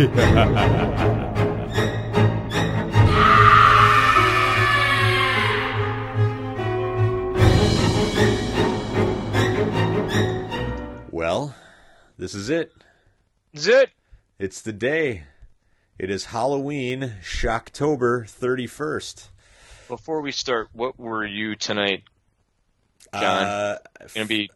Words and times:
well, 11.10 11.54
this 12.16 12.34
is 12.34 12.48
it. 12.48 12.72
Is 13.52 13.66
it? 13.68 13.90
It's 14.38 14.62
the 14.62 14.72
day. 14.72 15.24
It 15.98 16.08
is 16.08 16.24
Halloween, 16.26 17.16
Shocktober 17.22 18.24
31st. 18.24 19.28
Before 19.86 20.22
we 20.22 20.32
start, 20.32 20.68
what 20.72 20.98
were 20.98 21.26
you 21.26 21.56
tonight? 21.56 22.04
John, 23.12 23.44
Uh, 23.44 23.78
Gonna 24.14 24.26
be 24.26 24.50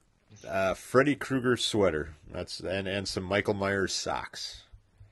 uh, 0.48 0.72
Freddy 0.72 1.16
Krueger 1.16 1.58
sweater. 1.58 2.14
That's 2.32 2.60
and 2.60 2.88
and 2.88 3.06
some 3.06 3.24
Michael 3.24 3.52
Myers 3.52 3.92
socks. 3.92 4.63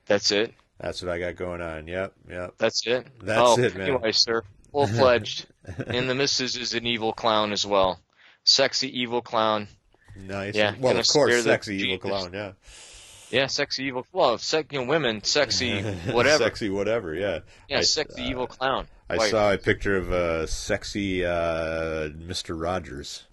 That's 0.05 0.31
it. 0.31 0.53
That's 0.79 1.01
what 1.01 1.11
I 1.11 1.19
got 1.19 1.35
going 1.35 1.61
on. 1.61 1.87
Yep, 1.87 2.13
yep. 2.29 2.53
That's 2.57 2.85
it. 2.87 3.07
That's 3.21 3.41
oh, 3.41 3.59
it, 3.59 3.75
man. 3.75 3.89
Anyway, 3.89 4.11
sir, 4.11 4.43
full 4.71 4.87
fledged, 4.87 5.45
and 5.87 6.09
the 6.09 6.15
missus 6.15 6.57
is 6.57 6.73
an 6.73 6.85
evil 6.85 7.13
clown 7.13 7.51
as 7.51 7.65
well. 7.65 7.99
Sexy 8.43 8.99
evil 9.01 9.21
clown. 9.21 9.67
Nice. 10.15 10.55
Yeah, 10.55 10.75
well, 10.79 10.97
of 10.97 11.07
course, 11.07 11.43
sexy 11.43 11.77
evil 11.77 11.97
clown. 11.97 12.31
Yeah. 12.33 12.51
Yeah, 13.33 13.47
sexy 13.47 13.85
evil. 13.85 14.05
Well, 14.13 14.37
sec, 14.37 14.71
you 14.71 14.81
know, 14.81 14.85
women, 14.85 15.23
sexy, 15.23 15.81
whatever. 16.11 16.43
sexy 16.43 16.69
whatever. 16.69 17.15
Yeah. 17.15 17.39
yeah, 17.67 17.79
I- 17.79 17.81
sexy 17.81 18.21
uh, 18.21 18.29
evil 18.29 18.47
clown. 18.47 18.87
I 19.09 19.15
Like, 19.15 19.31
saw 19.31 19.51
a 19.53 19.57
picture 19.57 19.97
of 19.97 20.11
a 20.11 20.47
sexy 20.47 21.25
uh, 21.25 22.09
Mr. 22.09 22.59
Rogers. 22.59 23.23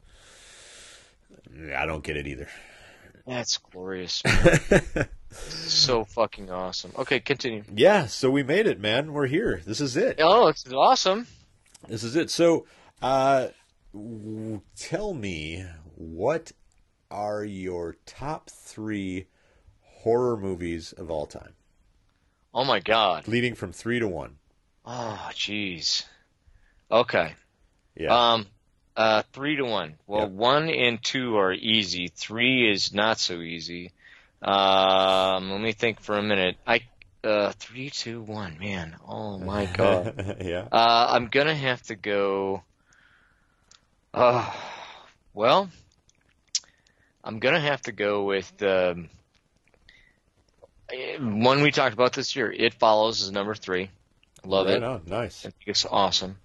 I 1.75 1.87
don't 1.87 2.02
get 2.02 2.16
it 2.16 2.27
either. 2.27 2.48
That's 3.27 3.59
glorious. 3.59 4.23
so 5.30 6.05
fucking 6.05 6.51
awesome. 6.51 6.93
Okay, 6.98 7.20
continue. 7.20 7.62
yeah, 7.75 8.06
so 8.06 8.31
we 8.31 8.42
made 8.42 8.67
it, 8.67 8.81
man. 8.81 9.12
We're 9.12 9.27
here. 9.27 9.62
This 9.64 9.81
is 9.81 9.97
it. 9.97 10.19
Oh, 10.20 10.48
it's 10.48 10.67
awesome. 10.73 11.27
This 11.89 12.03
is 12.03 12.17
it. 12.17 12.31
So, 12.31 12.67
uh, 13.00 13.48
w- 13.92 14.61
tell 14.77 15.14
me, 15.14 15.64
what 15.95 16.53
are 17.11 17.45
your 17.45 17.97
top 18.06 18.51
three 18.51 19.27
horror 19.83 20.36
movies 20.36 20.92
of 20.92 21.11
all 21.11 21.27
time? 21.27 21.55
Oh 22.53 22.64
my 22.64 22.81
god. 22.81 23.28
Leading 23.28 23.55
from 23.55 23.73
three 23.73 24.01
to 24.01 24.08
one. 24.08 24.36
Oh, 24.84 25.31
jeez. 25.33 26.05
Okay. 26.91 27.34
Yeah. 27.95 28.33
Um, 28.33 28.47
uh, 28.97 29.23
three 29.33 29.56
to 29.56 29.64
one. 29.64 29.95
Well, 30.06 30.23
Yep. 30.23 30.31
one 30.31 30.69
and 30.70 31.03
two 31.03 31.36
are 31.39 31.53
easy. 31.53 32.08
Three 32.08 32.70
is 32.70 32.92
not 32.92 33.20
so 33.20 33.41
easy. 33.41 33.92
Um, 34.42 35.50
let 35.50 35.60
me 35.60 35.72
think 35.72 36.00
for 36.00 36.16
a 36.16 36.22
minute. 36.22 36.56
I, 36.66 36.80
uh, 37.22 37.52
three, 37.58 37.91
two, 37.91 38.22
one. 38.22 38.58
Man, 38.58 38.96
oh 39.06 39.38
my 39.38 39.66
god. 39.74 40.36
yeah. 40.41 40.66
Uh, 40.70 41.06
I'm 41.10 41.27
gonna 41.28 41.55
have 41.55 41.83
to 41.84 41.96
go. 41.96 42.62
Uh, 44.14 44.50
well, 45.34 45.70
I'm 47.22 47.38
gonna 47.38 47.61
have 47.61 47.83
to 47.83 47.92
go 47.92 48.24
with 48.24 48.62
um, 48.62 49.08
eh, 50.92 51.18
one 51.18 51.62
we 51.62 51.70
talked 51.70 51.94
about 51.94 52.14
this 52.14 52.34
year. 52.34 52.50
It 52.50 52.74
follows 52.74 53.20
is 53.20 53.30
number 53.30 53.55
three. 53.55 53.91
Love 54.44 54.66
right 54.66 54.77
it. 54.77 54.83
on. 54.83 55.02
Nice. 55.06 55.41
I 55.41 55.50
think 55.50 55.55
it's 55.66 55.84
awesome. 55.84 56.38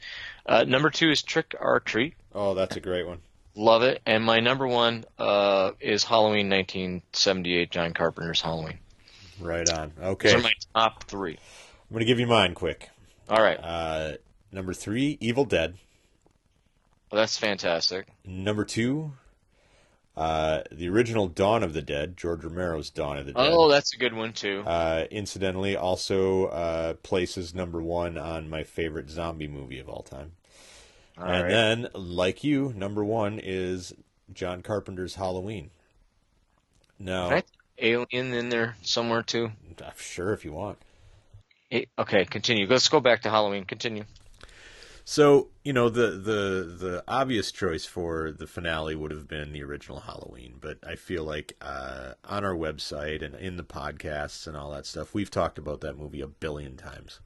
Uh, 0.45 0.65
number 0.65 0.89
two 0.89 1.09
is 1.09 1.23
Trick 1.23 1.55
or 1.59 1.79
Treat. 1.79 2.13
Oh, 2.33 2.53
that's 2.53 2.75
a 2.75 2.81
great 2.81 3.07
one. 3.07 3.19
Love 3.55 3.83
it. 3.83 4.01
And 4.05 4.23
my 4.23 4.39
number 4.39 4.67
one 4.67 5.05
uh, 5.17 5.71
is 5.79 6.03
Halloween 6.03 6.49
1978, 6.49 7.71
John 7.71 7.93
Carpenter's 7.93 8.41
Halloween. 8.41 8.79
Right 9.39 9.69
on. 9.69 9.93
Okay. 10.01 10.33
Those 10.33 10.41
are 10.41 10.43
my 10.43 10.53
top 10.73 11.05
three. 11.05 11.37
I'm 11.37 11.93
going 11.93 11.99
to 12.01 12.05
give 12.05 12.19
you 12.19 12.27
mine 12.27 12.53
quick. 12.53 12.89
All 13.29 13.41
right. 13.41 13.59
Uh, 13.61 14.13
number 14.51 14.73
three, 14.73 15.17
Evil 15.21 15.45
Dead. 15.45 15.75
Well, 17.11 17.21
that's 17.21 17.37
fantastic. 17.37 18.07
Number 18.25 18.65
two, 18.65 19.13
uh, 20.17 20.63
the 20.71 20.89
original 20.89 21.27
Dawn 21.27 21.63
of 21.63 21.73
the 21.73 21.81
Dead, 21.81 22.17
George 22.17 22.43
Romero's 22.43 22.89
Dawn 22.89 23.17
of 23.17 23.25
the 23.25 23.33
Dead. 23.33 23.49
Oh, 23.51 23.69
that's 23.69 23.93
a 23.93 23.97
good 23.97 24.13
one 24.13 24.33
too. 24.33 24.63
Uh, 24.65 25.05
incidentally, 25.11 25.75
also 25.75 26.45
uh, 26.47 26.93
places 26.95 27.53
number 27.53 27.81
one 27.81 28.17
on 28.17 28.49
my 28.49 28.63
favorite 28.63 29.09
zombie 29.09 29.47
movie 29.47 29.79
of 29.79 29.89
all 29.89 30.03
time. 30.03 30.33
All 31.17 31.23
and 31.25 31.43
right. 31.43 31.49
then, 31.49 31.87
like 31.93 32.43
you, 32.43 32.73
number 32.75 33.03
one 33.03 33.39
is 33.41 33.93
John 34.33 34.61
Carpenter's 34.61 35.15
Halloween. 35.15 35.69
Now, 36.99 37.29
Can 37.29 37.37
I 37.39 37.43
Alien 37.77 38.33
in 38.33 38.49
there 38.49 38.75
somewhere 38.81 39.21
too? 39.21 39.51
I'm 39.83 39.93
sure 39.97 40.33
if 40.33 40.45
you 40.45 40.53
want. 40.53 40.77
Eh, 41.71 41.85
Okay, 41.97 42.25
continue. 42.25 42.67
Let's 42.67 42.87
go 42.89 42.99
back 42.99 43.21
to 43.23 43.29
Halloween. 43.29 43.65
Continue. 43.65 44.05
So 45.07 45.49
you 45.63 45.71
know 45.71 45.89
the 45.89 46.11
the 46.11 46.75
the 46.79 47.03
obvious 47.07 47.51
choice 47.51 47.85
for 47.85 48.31
the 48.31 48.47
finale 48.47 48.95
would 48.95 49.11
have 49.11 49.27
been 49.27 49.51
the 49.53 49.63
original 49.63 49.99
Halloween, 49.99 50.57
but 50.59 50.79
I 50.85 50.95
feel 50.95 51.23
like 51.23 51.55
uh, 51.61 52.13
on 52.23 52.43
our 52.43 52.55
website 52.55 53.21
and 53.23 53.35
in 53.35 53.55
the 53.57 53.63
podcasts 53.63 54.47
and 54.47 54.57
all 54.57 54.71
that 54.71 54.87
stuff, 54.87 55.13
we've 55.13 55.29
talked 55.29 55.59
about 55.59 55.81
that 55.81 55.97
movie 55.97 56.21
a 56.21 56.27
billion 56.27 56.75
times. 56.75 57.19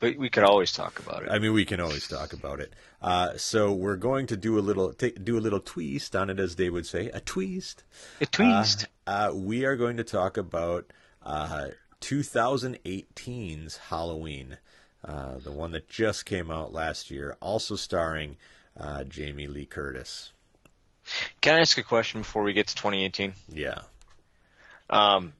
But 0.00 0.16
we 0.16 0.30
could 0.30 0.44
always 0.44 0.72
talk 0.72 0.98
about 0.98 1.22
it. 1.22 1.30
I 1.30 1.38
mean, 1.38 1.52
we 1.52 1.66
can 1.66 1.78
always 1.78 2.08
talk 2.08 2.32
about 2.32 2.58
it. 2.58 2.72
Uh, 3.02 3.36
so 3.36 3.70
we're 3.70 3.96
going 3.96 4.26
to 4.28 4.36
do 4.36 4.58
a 4.58 4.60
little 4.60 4.94
take, 4.94 5.22
do 5.22 5.38
a 5.38 5.40
little 5.40 5.60
twist 5.60 6.16
on 6.16 6.30
it, 6.30 6.40
as 6.40 6.56
they 6.56 6.70
would 6.70 6.86
say, 6.86 7.10
a 7.10 7.20
twist. 7.20 7.84
A 8.20 8.26
twist. 8.26 8.86
Uh, 9.06 9.28
uh, 9.28 9.34
we 9.34 9.66
are 9.66 9.76
going 9.76 9.98
to 9.98 10.04
talk 10.04 10.38
about 10.38 10.90
uh, 11.22 11.68
2018's 12.00 13.76
Halloween, 13.76 14.56
uh, 15.04 15.36
the 15.36 15.52
one 15.52 15.72
that 15.72 15.88
just 15.88 16.24
came 16.24 16.50
out 16.50 16.72
last 16.72 17.10
year, 17.10 17.36
also 17.40 17.76
starring 17.76 18.38
uh, 18.78 19.04
Jamie 19.04 19.46
Lee 19.46 19.66
Curtis. 19.66 20.32
Can 21.42 21.56
I 21.56 21.60
ask 21.60 21.76
a 21.76 21.82
question 21.82 22.22
before 22.22 22.42
we 22.42 22.54
get 22.54 22.68
to 22.68 22.74
2018? 22.74 23.34
Yeah. 23.48 23.80
Um, 24.88 25.34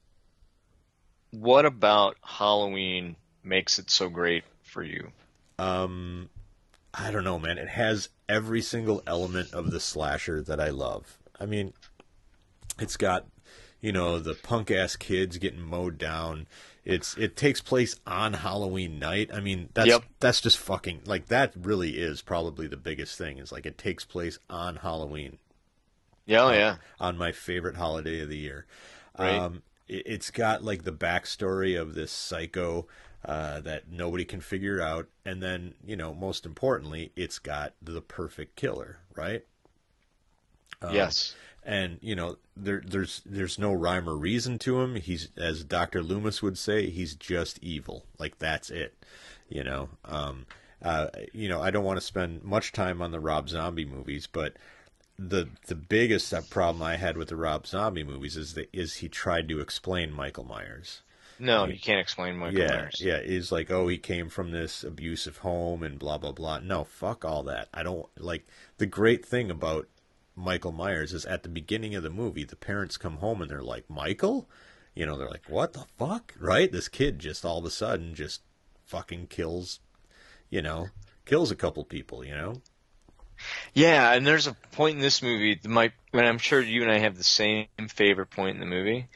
what 1.30 1.64
about 1.64 2.16
Halloween 2.22 3.16
makes 3.42 3.78
it 3.78 3.90
so 3.90 4.08
great 4.08 4.44
for 4.70 4.82
you? 4.82 5.12
Um, 5.58 6.30
I 6.94 7.10
don't 7.10 7.24
know, 7.24 7.38
man. 7.38 7.58
It 7.58 7.68
has 7.68 8.08
every 8.28 8.62
single 8.62 9.02
element 9.06 9.52
of 9.52 9.70
the 9.70 9.80
slasher 9.80 10.42
that 10.42 10.60
I 10.60 10.68
love. 10.70 11.18
I 11.38 11.46
mean, 11.46 11.72
it's 12.78 12.96
got, 12.96 13.26
you 13.80 13.92
know, 13.92 14.18
the 14.18 14.34
punk 14.34 14.70
ass 14.70 14.96
kids 14.96 15.38
getting 15.38 15.60
mowed 15.60 15.98
down. 15.98 16.46
It's 16.84 17.16
it 17.18 17.36
takes 17.36 17.60
place 17.60 17.94
on 18.06 18.32
Halloween 18.32 18.98
night. 18.98 19.30
I 19.32 19.40
mean, 19.40 19.68
that's 19.74 19.88
Yep. 19.88 20.02
that's 20.18 20.40
just 20.40 20.56
fucking 20.58 21.02
like 21.04 21.26
that. 21.26 21.52
Really 21.54 21.98
is 21.98 22.22
probably 22.22 22.66
the 22.66 22.76
biggest 22.78 23.18
thing. 23.18 23.36
Is 23.38 23.52
like 23.52 23.66
it 23.66 23.76
takes 23.76 24.04
place 24.06 24.38
on 24.48 24.76
Halloween 24.76 25.38
Yeah, 26.26 26.44
oh, 26.44 26.50
yeah. 26.52 26.76
on 26.98 27.18
my 27.18 27.32
favorite 27.32 27.76
holiday 27.76 28.20
of 28.20 28.30
the 28.30 28.38
year. 28.38 28.64
Right. 29.18 29.34
Um, 29.34 29.62
it, 29.88 30.04
it's 30.06 30.30
got 30.30 30.64
like 30.64 30.84
the 30.84 30.92
backstory 30.92 31.78
of 31.80 31.94
this 31.94 32.10
psycho 32.10 32.86
uh, 33.24 33.60
that 33.60 33.90
nobody 33.90 34.24
can 34.24 34.40
figure 34.40 34.80
out, 34.80 35.08
and 35.24 35.42
then 35.42 35.74
you 35.84 35.96
know, 35.96 36.14
most 36.14 36.46
importantly, 36.46 37.12
it's 37.16 37.38
got 37.38 37.74
the 37.82 38.00
perfect 38.00 38.56
killer, 38.56 38.98
right? 39.14 39.44
Um, 40.82 40.94
yes. 40.94 41.34
and 41.62 41.98
you 42.00 42.16
know, 42.16 42.36
there, 42.56 42.82
there's 42.84 43.22
there's 43.26 43.58
no 43.58 43.72
rhyme 43.72 44.08
or 44.08 44.16
reason 44.16 44.58
to 44.60 44.80
him. 44.80 44.96
He's, 44.96 45.28
as 45.36 45.64
Doctor 45.64 46.02
Loomis 46.02 46.42
would 46.42 46.56
say, 46.56 46.88
he's 46.88 47.14
just 47.14 47.58
evil. 47.62 48.04
Like 48.18 48.38
that's 48.38 48.70
it, 48.70 48.94
you 49.48 49.64
know. 49.64 49.90
Um, 50.04 50.46
uh, 50.82 51.08
you 51.34 51.48
know, 51.48 51.60
I 51.60 51.70
don't 51.70 51.84
want 51.84 51.98
to 51.98 52.06
spend 52.06 52.42
much 52.42 52.72
time 52.72 53.02
on 53.02 53.10
the 53.10 53.20
Rob 53.20 53.50
Zombie 53.50 53.84
movies, 53.84 54.26
but 54.26 54.54
the 55.18 55.50
the 55.66 55.74
biggest 55.74 56.32
problem 56.48 56.82
I 56.82 56.96
had 56.96 57.18
with 57.18 57.28
the 57.28 57.36
Rob 57.36 57.66
Zombie 57.66 58.04
movies 58.04 58.38
is 58.38 58.54
that 58.54 58.70
is 58.72 58.96
he 58.96 59.08
tried 59.08 59.48
to 59.48 59.60
explain 59.60 60.10
Michael 60.10 60.44
Myers. 60.44 61.02
No, 61.40 61.64
you 61.66 61.78
can't 61.78 62.00
explain 62.00 62.36
Michael 62.36 62.60
yeah, 62.60 62.76
Myers. 62.76 63.00
yeah, 63.00 63.18
is 63.18 63.50
like, 63.50 63.70
oh, 63.70 63.88
he 63.88 63.98
came 63.98 64.28
from 64.28 64.50
this 64.50 64.84
abusive 64.84 65.38
home 65.38 65.82
and 65.82 65.98
blah 65.98 66.18
blah 66.18 66.32
blah. 66.32 66.58
No, 66.60 66.84
fuck 66.84 67.24
all 67.24 67.42
that. 67.44 67.68
I 67.72 67.82
don't 67.82 68.06
like 68.18 68.46
the 68.78 68.86
great 68.86 69.24
thing 69.24 69.50
about 69.50 69.88
Michael 70.36 70.72
Myers 70.72 71.12
is 71.12 71.24
at 71.26 71.42
the 71.42 71.48
beginning 71.48 71.94
of 71.94 72.02
the 72.02 72.10
movie, 72.10 72.44
the 72.44 72.56
parents 72.56 72.96
come 72.96 73.16
home 73.16 73.42
and 73.42 73.50
they're 73.50 73.62
like, 73.62 73.88
Michael, 73.88 74.48
you 74.94 75.06
know, 75.06 75.16
they're 75.16 75.28
like, 75.28 75.48
what 75.48 75.72
the 75.72 75.84
fuck, 75.98 76.34
right? 76.38 76.70
This 76.70 76.88
kid 76.88 77.18
just 77.18 77.44
all 77.44 77.58
of 77.58 77.64
a 77.64 77.70
sudden 77.70 78.14
just 78.14 78.42
fucking 78.84 79.28
kills, 79.28 79.80
you 80.48 80.62
know, 80.62 80.88
kills 81.26 81.50
a 81.50 81.56
couple 81.56 81.84
people, 81.84 82.24
you 82.24 82.34
know. 82.34 82.62
Yeah, 83.74 84.12
and 84.12 84.26
there's 84.26 84.46
a 84.46 84.54
point 84.72 84.96
in 84.96 85.00
this 85.00 85.22
movie 85.22 85.54
that 85.60 85.68
might, 85.68 85.92
and 86.12 86.26
I'm 86.26 86.38
sure 86.38 86.60
you 86.60 86.82
and 86.82 86.90
I 86.90 86.98
have 86.98 87.16
the 87.16 87.24
same 87.24 87.66
favorite 87.88 88.30
point 88.30 88.54
in 88.54 88.60
the 88.60 88.66
movie. 88.66 89.06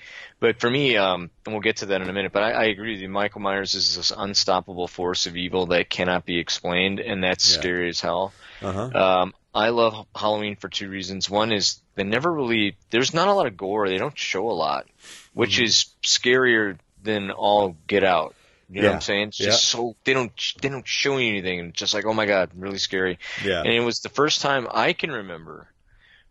But 0.41 0.61
for 0.61 0.71
me, 0.71 0.97
um, 0.97 1.31
and 1.45 1.55
we'll 1.55 1.63
get 1.63 1.79
to 1.79 1.87
that 1.87 2.01
in 2.03 2.09
a 2.09 2.13
minute, 2.13 2.33
but 2.33 2.43
I, 2.43 2.51
I 2.53 2.65
agree 2.65 2.93
with 2.93 3.01
you. 3.01 3.09
Michael 3.09 3.41
Myers 3.41 3.75
is 3.75 3.97
this 3.97 4.13
unstoppable 4.17 4.89
force 4.89 5.27
of 5.27 5.37
evil 5.37 5.67
that 5.67 5.89
cannot 5.91 6.25
be 6.27 6.39
explained, 6.39 7.01
and 7.01 7.23
that's 7.25 7.49
Yeah. 7.51 7.61
scary 7.61 7.89
as 7.89 8.01
hell. 8.01 8.33
Uh 8.63 8.73
huh. 8.73 8.99
Um, 8.99 9.35
I 9.55 9.71
love 9.71 10.07
Halloween 10.15 10.57
for 10.57 10.69
two 10.69 10.89
reasons. 10.89 11.31
One 11.31 11.53
is 11.53 11.81
they 11.95 12.05
never 12.05 12.33
really, 12.33 12.77
there's 12.91 13.15
not 13.15 13.29
a 13.29 13.33
lot 13.33 13.47
of 13.47 13.57
gore. 13.57 13.89
They 13.89 13.99
don't 13.99 14.19
show 14.19 14.51
a 14.51 14.53
lot, 14.53 14.87
which 15.33 15.57
Mm-hmm. 15.57 15.65
is 15.65 15.87
scarier 16.03 16.79
than 17.03 17.31
all 17.31 17.77
get 17.87 18.05
out. 18.05 18.35
You 18.69 18.77
know 18.81 18.83
Yeah. 18.83 18.89
what 18.91 18.95
I'm 18.97 19.01
saying? 19.03 19.29
It's 19.29 19.41
Yeah. 19.41 19.47
just 19.47 19.65
so 19.65 19.97
they 20.05 20.13
don't 20.15 20.33
they 20.61 20.69
don't 20.69 20.87
show 20.87 21.17
you 21.19 21.29
anything. 21.29 21.61
and 21.61 21.69
It's 21.71 21.79
just 21.79 21.95
like 21.95 22.05
oh 22.07 22.15
my 22.15 22.27
god, 22.27 22.51
really 22.55 22.79
scary. 22.79 23.19
Yeah. 23.45 23.61
And 23.61 23.69
it 23.73 23.81
was 23.81 24.01
the 24.01 24.09
first 24.09 24.41
time 24.41 24.67
I 24.71 24.93
can 24.93 25.11
remember 25.11 25.69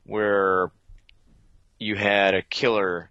where 0.06 0.72
you 1.80 1.96
had 1.96 2.34
a 2.34 2.42
killer 2.42 3.10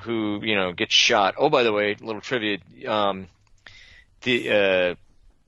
who 0.00 0.40
you 0.42 0.54
know 0.54 0.72
gets 0.72 0.94
shot. 0.94 1.34
Oh, 1.38 1.48
by 1.50 1.62
the 1.62 1.72
way, 1.72 1.94
little 2.00 2.20
trivia: 2.20 2.58
um, 2.88 3.28
the 4.22 4.50
uh, 4.50 4.94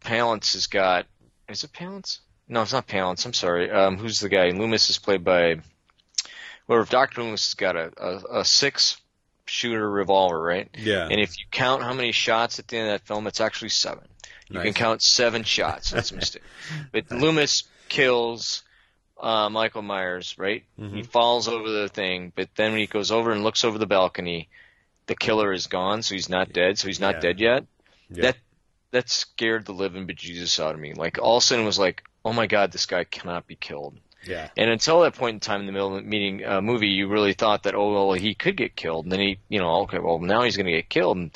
Palance 0.06 0.52
has 0.54 0.66
got 0.66 1.06
is 1.48 1.64
it 1.64 1.72
Palance? 1.72 2.18
No, 2.48 2.62
it's 2.62 2.72
not 2.72 2.86
Palance. 2.86 3.24
I'm 3.24 3.32
sorry. 3.32 3.70
Um, 3.70 3.96
who's 3.98 4.20
the 4.20 4.28
guy? 4.28 4.50
Loomis 4.50 4.90
is 4.90 4.98
played 4.98 5.24
by. 5.24 5.56
Or 6.68 6.84
Doctor 6.84 7.22
Loomis 7.22 7.46
has 7.48 7.54
got 7.54 7.76
a, 7.76 7.92
a, 7.98 8.40
a 8.40 8.44
six 8.44 8.96
shooter 9.46 9.88
revolver, 9.90 10.40
right? 10.40 10.68
Yeah. 10.76 11.08
And 11.10 11.20
if 11.20 11.38
you 11.38 11.44
count 11.50 11.82
how 11.82 11.92
many 11.92 12.12
shots 12.12 12.58
at 12.58 12.68
the 12.68 12.76
end 12.78 12.88
of 12.88 13.00
that 13.00 13.06
film, 13.06 13.26
it's 13.26 13.40
actually 13.40 13.68
seven. 13.70 14.04
You 14.50 14.60
can 14.60 14.74
count 14.74 15.02
seven 15.02 15.42
shots. 15.42 15.90
That's 15.90 16.10
a 16.12 16.16
mistake. 16.16 16.42
But 16.92 17.10
Loomis 17.10 17.64
kills 17.88 18.62
uh, 19.20 19.48
Michael 19.48 19.82
Myers, 19.82 20.34
right? 20.38 20.64
Mm-hmm. 20.78 20.96
He 20.96 21.02
falls 21.02 21.48
over 21.48 21.68
the 21.68 21.88
thing, 21.88 22.32
but 22.34 22.48
then 22.56 22.72
when 22.72 22.80
he 22.80 22.86
goes 22.86 23.10
over 23.10 23.32
and 23.32 23.42
looks 23.42 23.64
over 23.64 23.78
the 23.78 23.86
balcony, 23.86 24.48
the 25.06 25.14
killer 25.16 25.52
is 25.52 25.66
gone, 25.66 26.02
so 26.02 26.14
he's 26.14 26.28
not 26.28 26.52
dead. 26.52 26.78
So 26.78 26.86
he's 26.88 27.00
not 27.00 27.16
Yeah. 27.16 27.20
dead 27.20 27.40
yet. 27.40 27.64
Yeah. 28.10 28.22
That 28.22 28.36
that 28.90 29.08
scared 29.08 29.64
the 29.66 29.72
living 29.72 30.06
bejesus 30.06 30.62
out 30.62 30.74
of 30.74 30.80
me. 30.80 30.94
Like 30.94 31.18
all 31.18 31.38
of 31.38 31.42
a 31.42 31.44
sudden, 31.44 31.64
it 31.64 31.66
was 31.66 31.78
like, 31.78 32.04
oh 32.24 32.32
my 32.32 32.46
god, 32.46 32.70
this 32.70 32.86
guy 32.86 33.02
cannot 33.04 33.46
be 33.46 33.56
killed. 33.56 33.98
Yeah. 34.26 34.48
And 34.56 34.70
until 34.70 35.00
that 35.02 35.14
point 35.14 35.34
in 35.34 35.40
time 35.40 35.60
in 35.60 35.66
the 35.66 35.72
middle 35.72 35.96
of 35.96 36.02
the 36.02 36.08
meeting 36.08 36.44
uh, 36.44 36.60
movie, 36.60 36.88
you 36.88 37.08
really 37.08 37.32
thought 37.32 37.64
that 37.64 37.74
oh 37.74 37.92
well 37.92 38.12
he 38.12 38.34
could 38.34 38.56
get 38.56 38.76
killed, 38.76 39.04
and 39.06 39.12
then 39.12 39.20
he 39.20 39.38
you 39.48 39.58
know 39.58 39.82
okay 39.82 39.98
well 39.98 40.18
now 40.18 40.42
he's 40.42 40.56
going 40.56 40.66
to 40.66 40.72
get 40.72 40.88
killed, 40.88 41.16
and 41.16 41.30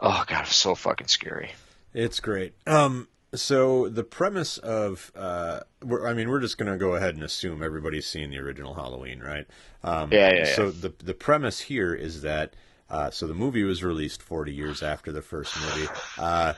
oh 0.00 0.24
god, 0.26 0.40
it 0.42 0.48
was 0.48 0.56
so 0.56 0.74
fucking 0.74 1.08
scary. 1.08 1.52
It's 1.94 2.20
great. 2.20 2.54
Um, 2.66 3.08
so 3.34 3.88
the 3.88 4.04
premise 4.04 4.58
of, 4.58 5.12
uh, 5.14 5.60
we're, 5.82 6.06
I 6.06 6.14
mean, 6.14 6.28
we're 6.28 6.40
just 6.40 6.56
going 6.56 6.70
to 6.70 6.78
go 6.78 6.94
ahead 6.94 7.14
and 7.14 7.22
assume 7.22 7.62
everybody's 7.62 8.06
seen 8.06 8.30
the 8.30 8.38
original 8.38 8.74
Halloween, 8.74 9.20
right? 9.20 9.46
Um, 9.82 10.12
Yeah, 10.12 10.32
yeah, 10.32 10.54
So 10.54 10.66
yeah. 10.66 10.72
the 10.80 10.94
the 11.04 11.14
premise 11.14 11.60
here 11.60 11.94
is 11.94 12.22
that, 12.22 12.54
uh, 12.88 13.10
so 13.10 13.26
the 13.26 13.34
movie 13.34 13.64
was 13.64 13.84
released 13.84 14.22
40 14.22 14.52
years 14.52 14.82
after 14.82 15.12
the 15.12 15.22
first 15.22 15.54
movie. 15.60 15.88
Uh, 16.16 16.54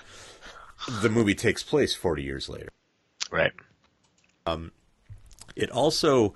the 1.02 1.08
movie 1.10 1.34
takes 1.34 1.62
place 1.62 1.94
40 1.94 2.22
years 2.22 2.48
later. 2.48 2.68
Right. 3.30 3.52
It 5.60 5.70
also 5.70 6.34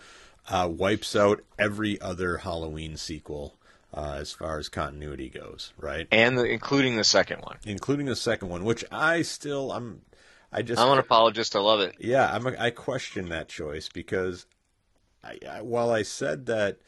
uh, 0.48 0.68
wipes 0.70 1.16
out 1.16 1.42
every 1.58 2.00
other 2.00 2.38
Halloween 2.38 2.96
sequel 2.96 3.56
uh, 3.92 4.16
as 4.18 4.32
far 4.32 4.58
as 4.58 4.68
continuity 4.68 5.30
goes, 5.30 5.72
right? 5.78 6.06
And 6.10 6.36
the, 6.36 6.44
including 6.44 6.96
the 6.96 7.04
second 7.04 7.40
one. 7.40 7.56
Including 7.64 8.06
the 8.06 8.16
second 8.16 8.48
one, 8.48 8.64
which 8.64 8.84
I 8.92 9.22
still, 9.22 9.72
I'm, 9.72 10.02
I 10.52 10.62
just, 10.62 10.80
I'm 10.80 10.92
an 10.92 10.98
apologist. 10.98 11.56
I 11.56 11.60
love 11.60 11.80
it. 11.80 11.96
Yeah, 11.98 12.30
I'm 12.30 12.46
a, 12.46 12.54
I 12.58 12.70
question 12.70 13.30
that 13.30 13.48
choice 13.48 13.88
because 13.88 14.46
I, 15.22 15.38
I, 15.48 15.62
while 15.62 15.90
I 15.90 16.02
said 16.02 16.46
that, 16.46 16.78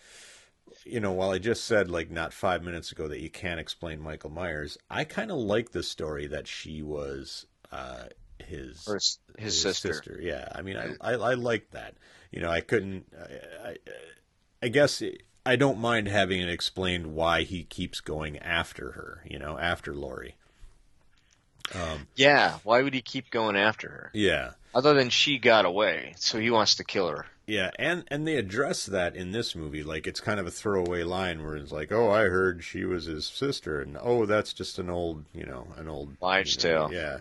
you 0.84 1.00
know, 1.00 1.12
while 1.12 1.30
I 1.30 1.38
just 1.38 1.64
said 1.64 1.90
like 1.90 2.10
not 2.10 2.32
five 2.32 2.62
minutes 2.62 2.92
ago 2.92 3.08
that 3.08 3.20
you 3.20 3.30
can't 3.30 3.58
explain 3.58 4.00
Michael 4.00 4.30
Myers, 4.30 4.76
I 4.90 5.04
kind 5.04 5.30
of 5.30 5.38
like 5.38 5.70
the 5.70 5.82
story 5.82 6.26
that 6.26 6.46
she 6.46 6.82
was 6.82 7.46
uh, 7.72 8.04
his 8.38 8.84
his, 9.38 9.62
his 9.62 9.78
sister. 9.78 10.18
Yeah, 10.20 10.48
I 10.54 10.62
mean, 10.62 10.76
I 10.76 10.94
I, 11.00 11.12
I 11.14 11.34
like 11.34 11.70
that. 11.70 11.94
You 12.30 12.40
know, 12.40 12.50
I 12.50 12.60
couldn't. 12.60 13.06
I, 13.18 13.68
I, 13.68 13.76
I 14.62 14.68
guess 14.68 15.02
I 15.44 15.56
don't 15.56 15.78
mind 15.78 16.08
having 16.08 16.40
it 16.40 16.48
explained 16.48 17.14
why 17.14 17.42
he 17.42 17.64
keeps 17.64 18.00
going 18.00 18.38
after 18.38 18.92
her. 18.92 19.22
You 19.28 19.38
know, 19.38 19.58
after 19.58 19.94
Laurie. 19.94 20.36
Yeah. 22.14 22.58
Why 22.62 22.82
would 22.82 22.94
he 22.94 23.02
keep 23.02 23.30
going 23.30 23.56
after 23.56 23.88
her? 23.88 24.10
Yeah. 24.14 24.52
Other 24.74 24.94
than 24.94 25.10
she 25.10 25.38
got 25.38 25.64
away, 25.64 26.14
so 26.18 26.38
he 26.38 26.50
wants 26.50 26.76
to 26.76 26.84
kill 26.84 27.08
her. 27.08 27.26
Yeah, 27.46 27.70
and 27.78 28.04
and 28.08 28.26
they 28.26 28.36
address 28.36 28.86
that 28.86 29.14
in 29.14 29.30
this 29.30 29.54
movie. 29.54 29.84
Like 29.84 30.06
it's 30.06 30.20
kind 30.20 30.40
of 30.40 30.46
a 30.46 30.50
throwaway 30.50 31.04
line 31.04 31.42
where 31.44 31.56
it's 31.56 31.70
like, 31.70 31.92
"Oh, 31.92 32.10
I 32.10 32.24
heard 32.24 32.64
she 32.64 32.84
was 32.84 33.04
his 33.04 33.24
sister," 33.24 33.80
and 33.80 33.96
"Oh, 34.00 34.26
that's 34.26 34.52
just 34.52 34.80
an 34.80 34.90
old, 34.90 35.24
you 35.32 35.46
know, 35.46 35.68
an 35.76 35.88
old 35.88 36.16
Wives' 36.20 36.62
you 36.62 36.70
know, 36.70 36.88
tale. 36.88 36.92
Yeah, 36.92 37.18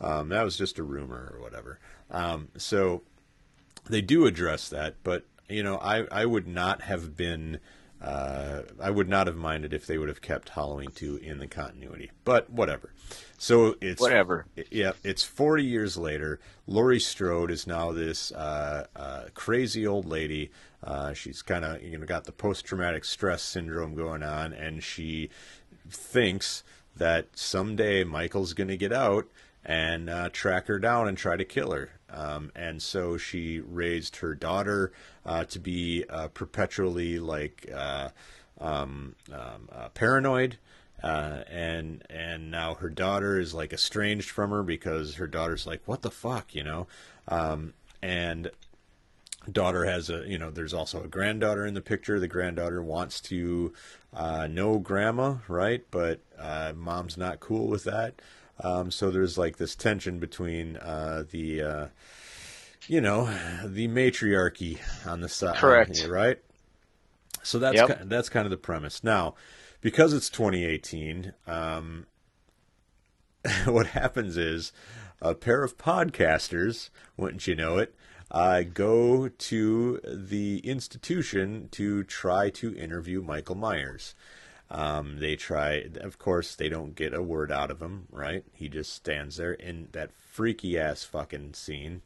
um, 0.00 0.30
that 0.30 0.42
was 0.42 0.56
just 0.56 0.78
a 0.78 0.82
rumor 0.82 1.32
or 1.32 1.40
whatever. 1.40 1.78
Um, 2.10 2.48
so 2.56 3.02
they 3.88 4.00
do 4.00 4.26
address 4.26 4.68
that, 4.68 4.96
but 5.02 5.24
you 5.48 5.62
know, 5.62 5.76
I 5.78 6.04
I 6.10 6.26
would 6.26 6.46
not 6.46 6.82
have 6.82 7.16
been. 7.16 7.60
Uh, 8.00 8.62
I 8.80 8.90
would 8.90 9.08
not 9.08 9.26
have 9.26 9.34
minded 9.34 9.72
if 9.74 9.84
they 9.84 9.98
would 9.98 10.08
have 10.08 10.22
kept 10.22 10.50
Halloween 10.50 10.92
2 10.92 11.16
in 11.16 11.38
the 11.38 11.48
continuity, 11.48 12.12
but 12.24 12.48
whatever. 12.48 12.92
So 13.38 13.74
it's 13.80 14.00
Whatever. 14.00 14.46
yeah, 14.70 14.92
it's 15.02 15.24
40 15.24 15.64
years 15.64 15.96
later. 15.96 16.38
Laurie 16.68 17.00
Strode 17.00 17.50
is 17.50 17.66
now 17.66 17.90
this 17.90 18.30
uh, 18.30 18.86
uh, 18.94 19.22
crazy 19.34 19.84
old 19.84 20.04
lady. 20.06 20.52
Uh, 20.80 21.12
she's 21.12 21.42
kind 21.42 21.64
of 21.64 21.82
you 21.82 21.98
know 21.98 22.06
got 22.06 22.22
the 22.22 22.30
post 22.30 22.64
traumatic 22.64 23.04
stress 23.04 23.42
syndrome 23.42 23.96
going 23.96 24.22
on, 24.22 24.52
and 24.52 24.84
she 24.84 25.28
thinks 25.90 26.62
that 26.96 27.26
someday 27.36 28.04
Michael's 28.04 28.52
going 28.54 28.68
to 28.68 28.76
get 28.76 28.92
out 28.92 29.26
and 29.64 30.08
uh, 30.08 30.28
track 30.30 30.68
her 30.68 30.78
down 30.78 31.08
and 31.08 31.18
try 31.18 31.36
to 31.36 31.44
kill 31.44 31.72
her. 31.72 31.90
Um, 32.10 32.50
and 32.54 32.80
so 32.82 33.16
she 33.16 33.60
raised 33.60 34.16
her 34.16 34.34
daughter 34.34 34.92
uh, 35.26 35.44
to 35.44 35.58
be 35.58 36.04
uh, 36.08 36.28
perpetually 36.28 37.18
like 37.18 37.70
uh, 37.74 38.10
um, 38.60 39.14
um, 39.32 39.68
uh, 39.72 39.88
paranoid. 39.90 40.58
Uh, 41.00 41.44
and 41.48 42.02
and 42.10 42.50
now 42.50 42.74
her 42.74 42.88
daughter 42.88 43.38
is 43.38 43.54
like 43.54 43.72
estranged 43.72 44.28
from 44.28 44.50
her 44.50 44.64
because 44.64 45.14
her 45.14 45.28
daughter's 45.28 45.64
like, 45.66 45.80
what 45.86 46.02
the 46.02 46.10
fuck, 46.10 46.54
you 46.54 46.64
know? 46.64 46.88
Um, 47.28 47.74
and 48.02 48.50
daughter 49.52 49.84
has 49.84 50.10
a 50.10 50.26
you 50.26 50.36
know 50.36 50.50
there's 50.50 50.74
also 50.74 51.02
a 51.04 51.08
granddaughter 51.08 51.64
in 51.64 51.72
the 51.72 51.80
picture 51.80 52.20
the 52.20 52.28
granddaughter 52.28 52.82
wants 52.82 53.18
to 53.18 53.72
uh, 54.12 54.46
know 54.46 54.78
grandma 54.78 55.36
right 55.46 55.84
but 55.90 56.20
mom's 56.76 57.16
not 57.16 57.40
cool 57.40 57.66
with 57.66 57.84
that 57.84 58.20
um, 58.62 58.90
so 58.90 59.10
there's 59.10 59.38
like 59.38 59.56
this 59.56 59.74
tension 59.74 60.18
between 60.18 60.76
uh, 60.78 61.24
the 61.30 61.62
uh, 61.62 61.86
you 62.86 63.00
know 63.00 63.24
the 63.64 63.88
matriarchy 63.88 64.78
on 65.06 65.20
the 65.20 65.28
side 65.28 65.56
Correct. 65.56 66.06
right 66.08 66.38
so 67.42 67.58
that's 67.58 67.76
Yep. 67.76 67.98
ki- 68.00 68.04
that's 68.06 68.28
kind 68.28 68.46
of 68.46 68.50
the 68.50 68.56
premise 68.56 69.02
now 69.04 69.34
because 69.80 70.12
it's 70.12 70.28
2018 70.30 71.32
um, 71.46 72.06
what 73.66 73.88
happens 73.88 74.36
is 74.36 74.72
a 75.20 75.34
pair 75.34 75.62
of 75.64 75.76
podcasters, 75.78 76.90
wouldn't 77.16 77.46
you 77.46 77.54
know 77.54 77.78
it, 77.78 77.94
uh, 78.30 78.62
go 78.62 79.28
to 79.28 80.00
the 80.04 80.58
institution 80.58 81.68
to 81.72 82.04
try 82.04 82.50
to 82.50 82.76
interview 82.76 83.22
Michael 83.22 83.56
Myers. 83.56 84.14
Um, 84.70 85.18
they 85.18 85.34
try, 85.36 85.86
of 86.00 86.18
course, 86.18 86.54
they 86.54 86.68
don't 86.68 86.94
get 86.94 87.14
a 87.14 87.22
word 87.22 87.50
out 87.50 87.70
of 87.70 87.80
him, 87.80 88.06
right? 88.10 88.44
He 88.52 88.68
just 88.68 88.92
stands 88.92 89.36
there 89.36 89.54
in 89.54 89.88
that 89.92 90.10
freaky 90.12 90.78
ass 90.78 91.04
fucking 91.04 91.54
scene 91.54 92.02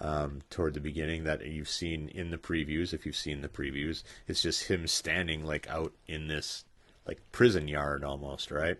um, 0.00 0.42
toward 0.48 0.74
the 0.74 0.80
beginning 0.80 1.24
that 1.24 1.44
you've 1.44 1.68
seen 1.68 2.08
in 2.08 2.30
the 2.30 2.38
previews. 2.38 2.94
If 2.94 3.04
you've 3.04 3.16
seen 3.16 3.40
the 3.40 3.48
previews, 3.48 4.04
it's 4.28 4.42
just 4.42 4.68
him 4.68 4.86
standing 4.86 5.44
like 5.44 5.68
out 5.68 5.92
in 6.06 6.28
this 6.28 6.64
like 7.06 7.20
prison 7.32 7.66
yard 7.68 8.04
almost, 8.04 8.50
right? 8.50 8.78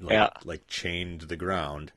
like, 0.00 0.12
Yeah. 0.12 0.30
like 0.44 0.66
chained 0.68 1.20
to 1.20 1.26
the 1.26 1.36
ground 1.36 1.92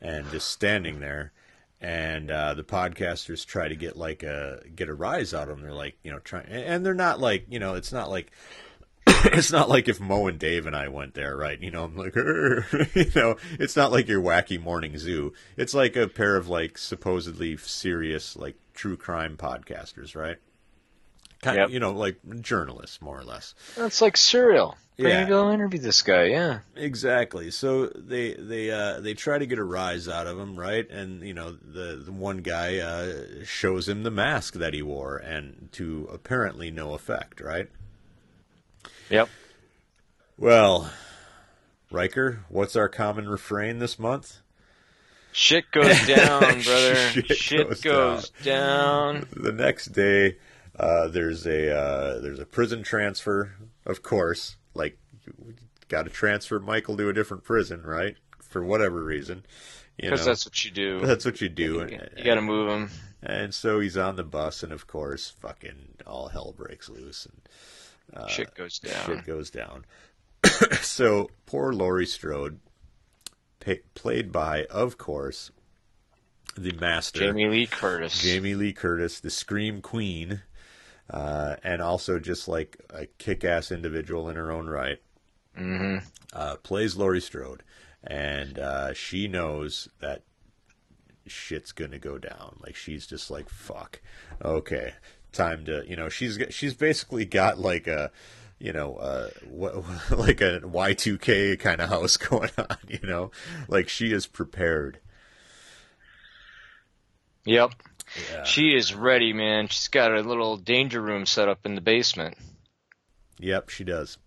and 0.00 0.28
just 0.30 0.48
standing 0.48 1.00
there. 1.00 1.32
And 1.80 2.30
uh, 2.30 2.54
the 2.54 2.62
podcasters 2.64 3.46
try 3.46 3.68
to 3.68 3.74
get 3.76 3.96
like 3.96 4.22
a 4.22 4.62
get 4.74 4.90
a 4.90 4.94
rise 4.94 5.32
out 5.32 5.48
of 5.48 5.56
them. 5.56 5.62
They're 5.62 5.72
like, 5.72 5.96
you 6.02 6.10
know, 6.10 6.18
trying, 6.18 6.46
and 6.46 6.84
they're 6.84 6.92
not 6.92 7.20
like, 7.20 7.46
you 7.48 7.58
know, 7.58 7.74
it's 7.74 7.92
not 7.92 8.10
like 8.10 8.32
it's 9.32 9.52
not 9.52 9.68
like 9.68 9.88
if 9.88 10.00
Mo 10.00 10.26
and 10.26 10.38
Dave 10.38 10.66
and 10.66 10.74
I 10.76 10.88
went 10.88 11.14
there, 11.14 11.36
right? 11.36 11.60
You 11.60 11.70
know, 11.70 11.84
I'm 11.84 11.96
like, 11.96 12.14
you 12.94 13.10
know, 13.14 13.36
it's 13.58 13.76
not 13.76 13.92
like 13.92 14.08
your 14.08 14.22
wacky 14.22 14.60
morning 14.60 14.98
zoo. 14.98 15.32
It's 15.56 15.74
like 15.74 15.96
a 15.96 16.06
pair 16.08 16.36
of 16.36 16.48
like 16.48 16.78
supposedly 16.78 17.56
serious 17.56 18.36
like 18.36 18.56
true 18.74 18.96
crime 18.96 19.36
podcasters, 19.36 20.14
right? 20.14 20.36
Kind 21.42 21.56
Yep. 21.56 21.66
of, 21.68 21.72
you 21.72 21.80
know, 21.80 21.92
like 21.92 22.16
journalists 22.40 23.00
more 23.00 23.18
or 23.18 23.24
less. 23.24 23.54
That's 23.76 24.02
like 24.02 24.14
surreal. 24.16 24.74
We're 24.98 25.08
Yeah. 25.08 25.28
go 25.28 25.50
interview 25.50 25.80
this 25.80 26.02
guy. 26.02 26.24
Yeah. 26.24 26.58
Exactly. 26.76 27.50
So 27.50 27.86
they 27.86 28.34
they 28.34 28.70
uh, 28.70 29.00
they 29.00 29.14
try 29.14 29.38
to 29.38 29.46
get 29.46 29.58
a 29.58 29.64
rise 29.64 30.06
out 30.06 30.26
of 30.26 30.38
him, 30.38 30.54
right? 30.60 30.88
And 30.90 31.22
you 31.22 31.32
know 31.32 31.52
the 31.52 31.96
the 32.04 32.12
one 32.12 32.38
guy 32.38 32.78
uh, 32.78 33.42
shows 33.44 33.88
him 33.88 34.02
the 34.02 34.10
mask 34.10 34.54
that 34.54 34.74
he 34.74 34.82
wore, 34.82 35.16
and 35.16 35.70
to 35.72 36.06
apparently 36.12 36.70
no 36.70 36.92
effect, 36.92 37.40
right? 37.40 37.68
Yep. 39.10 39.28
Well, 40.38 40.90
Riker, 41.90 42.44
what's 42.48 42.76
our 42.76 42.88
common 42.88 43.28
refrain 43.28 43.78
this 43.78 43.98
month? 43.98 44.38
Shit 45.32 45.70
goes 45.70 46.06
down, 46.06 46.40
brother. 46.62 46.94
Shit 46.94 47.36
Shit, 47.36 47.68
goes 47.68 47.80
goes, 47.80 48.30
down. 48.42 49.26
The 49.32 49.52
next 49.52 49.86
day, 49.86 50.36
uh, 50.78 51.08
there's 51.08 51.46
a 51.46 51.76
uh, 51.76 52.20
there's 52.20 52.40
a 52.40 52.46
prison 52.46 52.82
transfer, 52.82 53.52
of 53.84 54.02
course. 54.02 54.56
Like, 54.74 54.98
got 55.88 56.04
to 56.04 56.10
transfer 56.10 56.58
Michael 56.60 56.96
to 56.96 57.08
a 57.08 57.12
different 57.12 57.44
prison, 57.44 57.82
right? 57.82 58.16
For 58.40 58.64
whatever 58.64 59.02
reason, 59.02 59.44
because 59.96 60.24
that's 60.24 60.46
what 60.46 60.64
you 60.64 60.70
do. 60.70 61.00
That's 61.00 61.24
what 61.24 61.40
you 61.40 61.48
do. 61.48 61.86
You, 61.88 62.00
you 62.16 62.24
got 62.24 62.34
to 62.34 62.42
move 62.42 62.68
him. 62.68 62.90
And 63.22 63.54
so 63.54 63.80
he's 63.80 63.96
on 63.96 64.16
the 64.16 64.24
bus, 64.24 64.62
and 64.62 64.72
of 64.72 64.86
course, 64.86 65.30
fucking 65.40 65.98
all 66.06 66.28
hell 66.28 66.54
breaks 66.56 66.88
loose, 66.88 67.26
and 67.26 67.42
uh, 68.14 68.26
shit 68.26 68.54
goes 68.54 68.78
down. 68.78 69.04
Shit 69.06 69.24
goes 69.24 69.50
down. 69.50 69.84
so 70.82 71.30
poor 71.46 71.72
Laurie 71.72 72.06
Strode, 72.06 72.60
pay, 73.60 73.80
played 73.94 74.32
by, 74.32 74.64
of 74.66 74.98
course, 74.98 75.50
the 76.56 76.72
master 76.72 77.20
Jamie 77.20 77.48
Lee 77.48 77.66
Curtis. 77.66 78.22
Jamie 78.22 78.54
Lee 78.54 78.72
Curtis, 78.72 79.20
the 79.20 79.30
Scream 79.30 79.80
Queen, 79.80 80.42
uh, 81.08 81.56
and 81.62 81.80
also 81.80 82.18
just 82.18 82.48
like 82.48 82.78
a 82.90 83.06
kick-ass 83.06 83.70
individual 83.70 84.28
in 84.28 84.36
her 84.36 84.50
own 84.50 84.68
right. 84.68 84.98
Mm-hmm. 85.58 86.06
Uh, 86.32 86.56
plays 86.56 86.96
Laurie 86.96 87.20
Strode, 87.20 87.62
and 88.04 88.58
uh, 88.58 88.94
she 88.94 89.28
knows 89.28 89.88
that 90.00 90.22
shit's 91.26 91.72
gonna 91.72 91.98
go 91.98 92.18
down. 92.18 92.58
Like 92.62 92.76
she's 92.76 93.06
just 93.06 93.30
like, 93.30 93.48
fuck, 93.48 94.00
okay, 94.44 94.94
time 95.32 95.64
to, 95.66 95.84
you 95.86 95.96
know, 95.96 96.08
she's 96.08 96.38
she's 96.50 96.74
basically 96.74 97.24
got 97.24 97.58
like 97.58 97.86
a 97.86 98.10
you 98.60 98.72
know, 98.72 98.96
uh, 98.96 99.30
what, 99.48 99.74
like 100.10 100.40
a 100.40 100.60
Y2K 100.60 101.58
kind 101.58 101.80
of 101.80 101.88
house 101.88 102.16
going 102.18 102.50
on, 102.58 102.76
you 102.86 103.00
know, 103.02 103.30
like 103.68 103.88
she 103.88 104.12
is 104.12 104.26
prepared. 104.26 105.00
Yep. 107.46 107.72
Yeah. 108.30 108.44
She 108.44 108.74
is 108.74 108.94
ready, 108.94 109.32
man. 109.32 109.68
She's 109.68 109.88
got 109.88 110.14
a 110.14 110.20
little 110.20 110.56
danger 110.56 111.00
room 111.00 111.26
set 111.26 111.48
up 111.48 111.64
in 111.64 111.74
the 111.74 111.80
basement. 111.80 112.36
Yep, 113.38 113.70
she 113.70 113.84
does. 113.84 114.18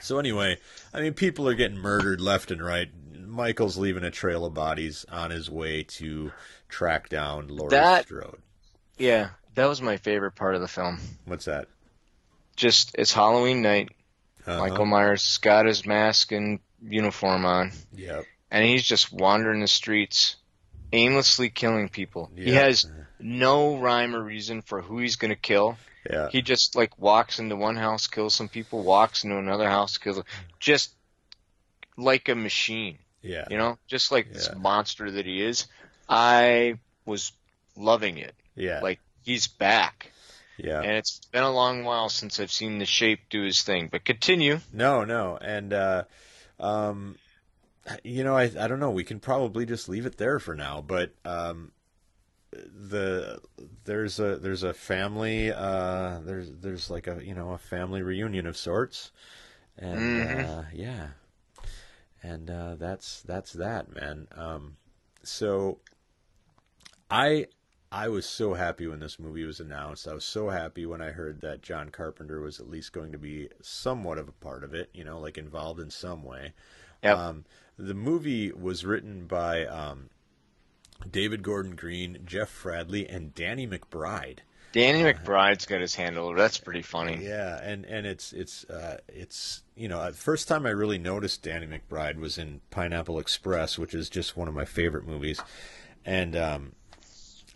So 0.00 0.18
anyway, 0.18 0.58
I 0.94 1.00
mean, 1.00 1.14
people 1.14 1.48
are 1.48 1.54
getting 1.54 1.78
murdered 1.78 2.20
left 2.20 2.50
and 2.50 2.62
right. 2.62 2.88
Michael's 3.26 3.76
leaving 3.76 4.04
a 4.04 4.10
trail 4.10 4.44
of 4.44 4.54
bodies 4.54 5.04
on 5.10 5.30
his 5.30 5.50
way 5.50 5.82
to 5.82 6.32
track 6.68 7.08
down 7.08 7.48
Laurie 7.48 7.70
that, 7.70 8.04
Strode. 8.04 8.40
Yeah, 8.98 9.30
that 9.60 9.68
was 9.68 9.82
my 9.82 9.98
favorite 9.98 10.32
part 10.32 10.54
of 10.54 10.62
the 10.62 10.68
film. 10.68 10.98
What's 11.26 11.44
that? 11.44 11.68
Just 12.56 12.94
it's 12.98 13.12
Halloween 13.12 13.60
night. 13.60 13.90
Uh-huh. 14.46 14.58
Michael 14.58 14.86
Myers 14.86 15.36
got 15.36 15.66
his 15.66 15.84
mask 15.84 16.32
and 16.32 16.60
uniform 16.82 17.44
on. 17.44 17.72
Yep. 17.94 18.24
And 18.50 18.64
he's 18.64 18.82
just 18.82 19.12
wandering 19.12 19.60
the 19.60 19.68
streets 19.68 20.36
aimlessly 20.92 21.50
killing 21.50 21.90
people. 21.90 22.30
Yeah. 22.34 22.44
He 22.44 22.50
has 22.52 22.90
no 23.18 23.76
rhyme 23.76 24.16
or 24.16 24.22
reason 24.22 24.62
for 24.62 24.80
who 24.80 24.98
he's 24.98 25.16
going 25.16 25.28
to 25.28 25.36
kill. 25.36 25.76
Yeah. 26.10 26.30
He 26.30 26.40
just 26.40 26.74
like 26.74 26.98
walks 26.98 27.38
into 27.38 27.54
one 27.54 27.76
house, 27.76 28.06
kills 28.06 28.34
some 28.34 28.48
people, 28.48 28.82
walks 28.82 29.24
into 29.24 29.36
another 29.36 29.68
house, 29.68 29.98
kills 29.98 30.16
them. 30.16 30.24
just 30.58 30.90
like 31.98 32.30
a 32.30 32.34
machine. 32.34 32.96
Yeah. 33.20 33.44
You 33.50 33.58
know, 33.58 33.76
just 33.88 34.10
like 34.10 34.28
yeah. 34.28 34.32
this 34.32 34.50
monster 34.56 35.10
that 35.10 35.26
he 35.26 35.42
is. 35.42 35.66
I 36.08 36.78
was 37.04 37.32
loving 37.76 38.16
it. 38.16 38.34
Yeah. 38.56 38.80
Like 38.80 39.00
he's 39.24 39.46
back. 39.46 40.12
Yeah. 40.56 40.80
And 40.80 40.92
it's 40.92 41.20
been 41.32 41.42
a 41.42 41.50
long 41.50 41.84
while 41.84 42.08
since 42.08 42.38
I've 42.38 42.52
seen 42.52 42.78
the 42.78 42.86
shape 42.86 43.20
do 43.30 43.42
his 43.42 43.62
thing. 43.62 43.88
But 43.90 44.04
continue. 44.04 44.60
No, 44.72 45.04
no. 45.04 45.38
And 45.40 45.72
uh 45.72 46.04
um 46.58 47.16
you 48.04 48.24
know, 48.24 48.36
I 48.36 48.44
I 48.44 48.68
don't 48.68 48.80
know. 48.80 48.90
We 48.90 49.04
can 49.04 49.20
probably 49.20 49.66
just 49.66 49.88
leave 49.88 50.06
it 50.06 50.16
there 50.16 50.38
for 50.38 50.54
now. 50.54 50.84
But 50.86 51.12
um, 51.24 51.72
the 52.52 53.40
there's 53.84 54.18
a 54.18 54.36
there's 54.36 54.62
a 54.62 54.74
family 54.74 55.52
uh, 55.52 56.20
there's 56.20 56.50
there's 56.60 56.90
like 56.90 57.06
a 57.06 57.24
you 57.24 57.34
know 57.34 57.52
a 57.52 57.58
family 57.58 58.02
reunion 58.02 58.46
of 58.46 58.56
sorts, 58.56 59.12
and 59.78 59.98
mm-hmm. 59.98 60.50
uh, 60.50 60.64
yeah, 60.72 61.08
and 62.22 62.50
uh, 62.50 62.74
that's 62.76 63.22
that's 63.22 63.52
that 63.54 63.94
man. 63.94 64.28
Um, 64.36 64.76
so 65.22 65.78
I 67.10 67.46
I 67.92 68.08
was 68.08 68.24
so 68.24 68.54
happy 68.54 68.86
when 68.86 69.00
this 69.00 69.18
movie 69.18 69.44
was 69.44 69.58
announced. 69.58 70.06
I 70.06 70.14
was 70.14 70.24
so 70.24 70.48
happy 70.50 70.86
when 70.86 71.00
I 71.02 71.10
heard 71.10 71.40
that 71.40 71.62
John 71.62 71.88
Carpenter 71.88 72.40
was 72.40 72.60
at 72.60 72.70
least 72.70 72.92
going 72.92 73.10
to 73.10 73.18
be 73.18 73.48
somewhat 73.60 74.18
of 74.18 74.28
a 74.28 74.32
part 74.32 74.62
of 74.62 74.74
it, 74.74 74.90
you 74.94 75.02
know, 75.02 75.18
like 75.18 75.36
involved 75.36 75.80
in 75.80 75.90
some 75.90 76.22
way. 76.22 76.52
Yep. 77.02 77.18
Um, 77.18 77.44
the 77.76 77.94
movie 77.94 78.52
was 78.52 78.84
written 78.84 79.26
by 79.26 79.66
um, 79.66 80.10
David 81.10 81.42
Gordon 81.42 81.74
Green, 81.74 82.18
Jeff 82.24 82.50
Fradley, 82.50 83.12
and 83.12 83.34
Danny 83.34 83.66
McBride. 83.66 84.38
Danny 84.72 85.02
uh, 85.02 85.12
McBride's 85.12 85.66
got 85.66 85.80
his 85.80 85.96
handle. 85.96 86.32
That's 86.34 86.58
pretty 86.58 86.82
funny. 86.82 87.18
Yeah, 87.24 87.60
and 87.60 87.84
and 87.86 88.06
it's 88.06 88.32
it's 88.32 88.64
uh, 88.70 88.98
it's 89.08 89.62
you 89.74 89.88
know, 89.88 90.04
the 90.08 90.16
first 90.16 90.46
time 90.46 90.64
I 90.64 90.70
really 90.70 90.98
noticed 90.98 91.42
Danny 91.42 91.66
McBride 91.66 92.18
was 92.18 92.38
in 92.38 92.60
Pineapple 92.70 93.18
Express, 93.18 93.78
which 93.78 93.94
is 93.94 94.08
just 94.08 94.36
one 94.36 94.46
of 94.46 94.54
my 94.54 94.64
favorite 94.64 95.06
movies, 95.06 95.40
and 96.04 96.36
um, 96.36 96.72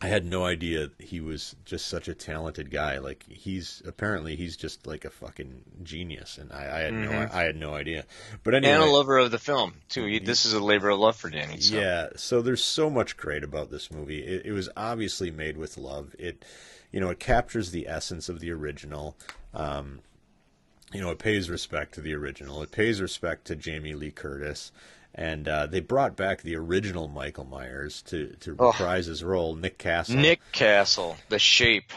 I 0.04 0.08
had 0.08 0.26
no 0.26 0.44
idea 0.44 0.90
he 0.98 1.22
was 1.22 1.56
just 1.64 1.86
such 1.86 2.08
a 2.08 2.14
talented 2.14 2.70
guy. 2.70 2.98
Like 2.98 3.24
he's 3.26 3.82
apparently 3.86 4.36
he's 4.36 4.54
just 4.54 4.86
like 4.86 5.06
a 5.06 5.10
fucking 5.10 5.62
genius, 5.82 6.36
and 6.36 6.52
I, 6.52 6.58
I 6.58 6.78
had 6.80 6.92
mm-hmm. 6.92 7.10
no 7.10 7.28
I 7.32 7.42
had 7.44 7.56
no 7.56 7.74
idea. 7.74 8.04
But 8.42 8.54
anyway, 8.54 8.74
and 8.74 8.82
a 8.82 8.86
lover 8.86 9.16
of 9.16 9.30
the 9.30 9.38
film 9.38 9.76
too. 9.88 10.04
He, 10.04 10.18
this 10.18 10.44
is 10.44 10.52
a 10.52 10.60
labor 10.60 10.90
of 10.90 10.98
love 10.98 11.16
for 11.16 11.30
Danny. 11.30 11.58
So. 11.58 11.76
Yeah, 11.76 12.08
so 12.16 12.42
there's 12.42 12.62
so 12.62 12.90
much 12.90 13.16
great 13.16 13.42
about 13.42 13.70
this 13.70 13.90
movie. 13.90 14.22
It, 14.22 14.44
it, 14.44 14.52
was 14.52 14.68
obviously 14.76 15.30
made 15.30 15.56
with 15.56 15.78
love. 15.78 16.14
It, 16.18 16.44
you 16.92 17.00
know, 17.00 17.08
it 17.08 17.18
captures 17.18 17.70
the 17.70 17.88
essence 17.88 18.28
of 18.28 18.40
the 18.40 18.50
original. 18.50 19.16
Um, 19.54 20.00
you 20.92 21.00
know, 21.00 21.10
it 21.10 21.18
pays 21.18 21.48
respect 21.48 21.94
to 21.94 22.02
the 22.02 22.14
original. 22.14 22.62
It 22.62 22.72
pays 22.72 23.00
respect 23.00 23.46
to 23.46 23.56
Jamie 23.56 23.94
Lee 23.94 24.10
Curtis 24.10 24.70
and 25.14 25.48
uh, 25.48 25.66
they 25.66 25.80
brought 25.80 26.16
back 26.16 26.42
the 26.42 26.56
original 26.56 27.08
Michael 27.08 27.44
Myers 27.44 28.02
to 28.02 28.34
to 28.40 28.52
reprise 28.52 29.06
oh. 29.08 29.10
his 29.10 29.24
role, 29.24 29.54
Nick 29.54 29.78
Castle. 29.78 30.16
Nick 30.16 30.40
Castle, 30.52 31.16
the 31.28 31.38
shape. 31.38 31.92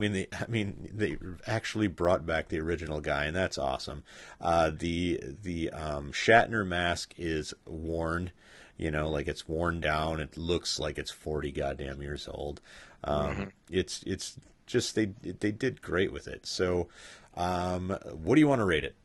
I 0.00 0.02
mean, 0.02 0.12
they, 0.12 0.28
I 0.32 0.46
mean, 0.48 0.90
they 0.92 1.18
actually 1.46 1.86
brought 1.86 2.26
back 2.26 2.48
the 2.48 2.58
original 2.58 3.00
guy, 3.00 3.26
and 3.26 3.36
that's 3.36 3.58
awesome. 3.58 4.02
Uh, 4.40 4.70
the 4.76 5.20
the 5.42 5.70
um, 5.70 6.10
Shatner 6.12 6.66
mask 6.66 7.14
is 7.18 7.54
worn, 7.66 8.32
you 8.76 8.90
know, 8.90 9.10
like 9.10 9.28
it's 9.28 9.46
worn 9.46 9.80
down. 9.80 10.20
It 10.20 10.36
looks 10.36 10.80
like 10.80 10.98
it's 10.98 11.10
forty 11.10 11.52
goddamn 11.52 12.00
years 12.00 12.26
old. 12.26 12.60
Um, 13.04 13.26
mm-hmm. 13.26 13.44
It's 13.70 14.02
it's 14.06 14.36
just 14.66 14.94
they 14.94 15.06
they 15.06 15.52
did 15.52 15.82
great 15.82 16.12
with 16.12 16.26
it. 16.26 16.46
So, 16.46 16.88
um, 17.36 17.90
what 18.12 18.36
do 18.36 18.40
you 18.40 18.48
want 18.48 18.60
to 18.60 18.64
rate 18.64 18.84
it? 18.84 18.96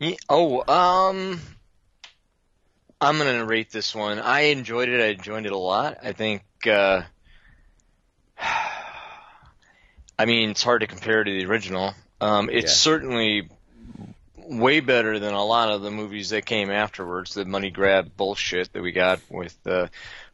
Yeah, 0.00 0.16
oh, 0.28 0.60
um, 0.66 1.40
I'm 3.00 3.18
gonna 3.18 3.44
rate 3.44 3.70
this 3.70 3.94
one. 3.94 4.18
I 4.18 4.40
enjoyed 4.40 4.88
it. 4.88 5.00
I 5.00 5.08
enjoyed 5.08 5.46
it 5.46 5.52
a 5.52 5.58
lot. 5.58 5.98
I 6.02 6.12
think. 6.12 6.42
Uh, 6.66 7.02
I 10.18 10.26
mean, 10.26 10.50
it's 10.50 10.62
hard 10.62 10.80
to 10.80 10.86
compare 10.86 11.22
to 11.22 11.30
the 11.30 11.46
original. 11.46 11.94
Um, 12.20 12.50
it's 12.50 12.72
yeah. 12.72 12.92
certainly 12.92 13.48
way 14.36 14.80
better 14.80 15.18
than 15.18 15.32
a 15.32 15.44
lot 15.44 15.70
of 15.70 15.80
the 15.80 15.90
movies 15.90 16.30
that 16.30 16.44
came 16.44 16.70
afterwards. 16.70 17.34
The 17.34 17.44
money 17.44 17.70
grab 17.70 18.16
bullshit 18.16 18.72
that 18.72 18.82
we 18.82 18.92
got 18.92 19.20
with 19.30 19.56
uh, 19.66 19.86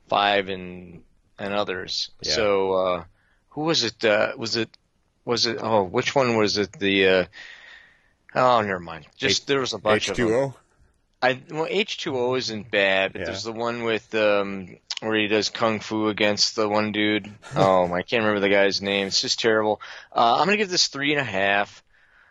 Five 0.08 0.48
and 0.48 1.02
and 1.38 1.52
others. 1.52 2.10
Yeah. 2.22 2.32
So, 2.32 2.72
uh, 2.72 3.04
who 3.50 3.62
was 3.62 3.82
it? 3.82 4.04
Uh, 4.04 4.32
was 4.36 4.54
it? 4.56 4.70
Was 5.24 5.46
it? 5.46 5.58
Oh, 5.60 5.82
which 5.82 6.14
one 6.14 6.36
was 6.36 6.58
it? 6.58 6.72
The 6.72 7.08
uh, 7.08 7.24
Oh, 8.36 8.60
never 8.60 8.78
mind. 8.78 9.06
Just 9.16 9.42
H- 9.42 9.46
there 9.46 9.60
was 9.60 9.72
a 9.72 9.78
bunch 9.78 10.08
H2O? 10.08 10.10
of 10.10 10.16
H2O. 10.18 10.54
I 11.22 11.40
well, 11.50 11.66
H2O 11.66 12.38
isn't 12.38 12.70
bad, 12.70 13.12
but 13.14 13.20
yeah. 13.20 13.24
there's 13.26 13.44
the 13.44 13.52
one 13.52 13.82
with 13.82 14.14
um 14.14 14.76
where 15.00 15.18
he 15.18 15.26
does 15.26 15.48
kung 15.48 15.80
fu 15.80 16.08
against 16.08 16.54
the 16.54 16.68
one 16.68 16.92
dude. 16.92 17.32
Oh, 17.56 17.92
I 17.92 18.02
can't 18.02 18.22
remember 18.22 18.40
the 18.40 18.50
guy's 18.50 18.82
name. 18.82 19.06
It's 19.06 19.22
just 19.22 19.40
terrible. 19.40 19.80
Uh, 20.12 20.36
I'm 20.38 20.46
gonna 20.46 20.58
give 20.58 20.68
this 20.68 20.88
three 20.88 21.12
and 21.12 21.20
a 21.20 21.24
half. 21.24 21.82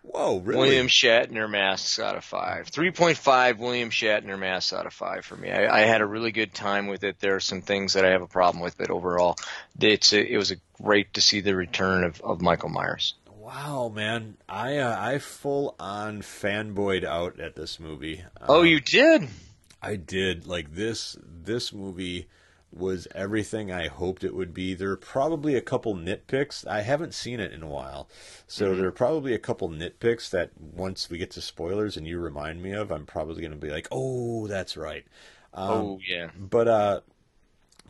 Whoa, 0.03 0.37
really? 0.37 0.59
William 0.59 0.87
Shatner 0.87 1.49
masks 1.49 1.97
out 1.97 2.15
of 2.15 2.23
five. 2.23 2.69
3.5 2.69 3.57
William 3.57 3.89
Shatner 3.89 4.37
masks 4.37 4.71
out 4.71 4.85
of 4.85 4.93
five 4.93 5.25
for 5.25 5.35
me. 5.35 5.49
I, 5.49 5.79
I, 5.79 5.81
had 5.81 6.01
a 6.01 6.05
really 6.05 6.31
good 6.31 6.53
time 6.53 6.85
with 6.85 7.03
it. 7.03 7.19
There 7.19 7.35
are 7.35 7.39
some 7.39 7.63
things 7.63 7.93
that 7.93 8.05
I 8.05 8.09
have 8.09 8.21
a 8.21 8.27
problem 8.27 8.63
with, 8.63 8.77
but 8.77 8.91
overall, 8.91 9.35
it's 9.79 10.13
a, 10.13 10.23
it 10.23 10.37
was 10.37 10.51
a 10.51 10.57
great 10.81 11.15
to 11.15 11.21
see 11.21 11.41
the 11.41 11.55
return 11.55 12.03
of, 12.03 12.21
of 12.21 12.39
Michael 12.39 12.69
Myers. 12.69 13.15
Wow, 13.45 13.91
man, 13.93 14.37
I 14.49 14.77
uh, 14.77 14.97
I 14.99 15.19
full 15.19 15.75
on 15.79 16.23
fanboyed 16.23 17.03
out 17.03 17.39
at 17.39 17.55
this 17.55 17.79
movie. 17.79 18.23
Oh, 18.41 18.61
um, 18.61 18.65
you 18.65 18.79
did? 18.79 19.27
I 19.83 19.97
did. 19.97 20.47
Like 20.47 20.73
this 20.73 21.15
this 21.21 21.71
movie 21.71 22.27
was 22.73 23.07
everything 23.13 23.71
I 23.71 23.87
hoped 23.87 24.23
it 24.23 24.33
would 24.33 24.51
be. 24.51 24.73
There 24.73 24.89
are 24.89 24.97
probably 24.97 25.53
a 25.53 25.61
couple 25.61 25.93
nitpicks. 25.93 26.65
I 26.65 26.81
haven't 26.81 27.13
seen 27.13 27.39
it 27.39 27.53
in 27.53 27.61
a 27.61 27.67
while, 27.67 28.09
so 28.47 28.65
mm-hmm. 28.65 28.79
there 28.79 28.87
are 28.87 28.91
probably 28.91 29.35
a 29.35 29.39
couple 29.39 29.69
nitpicks 29.69 30.31
that 30.31 30.49
once 30.59 31.11
we 31.11 31.19
get 31.19 31.29
to 31.31 31.41
spoilers 31.41 31.97
and 31.97 32.07
you 32.07 32.17
remind 32.17 32.63
me 32.63 32.71
of, 32.71 32.91
I'm 32.91 33.05
probably 33.05 33.41
going 33.41 33.51
to 33.51 33.57
be 33.57 33.69
like, 33.69 33.87
"Oh, 33.91 34.47
that's 34.47 34.75
right." 34.75 35.05
Um, 35.53 35.69
oh 35.69 35.99
yeah. 36.03 36.31
But 36.35 36.67
uh, 36.67 37.01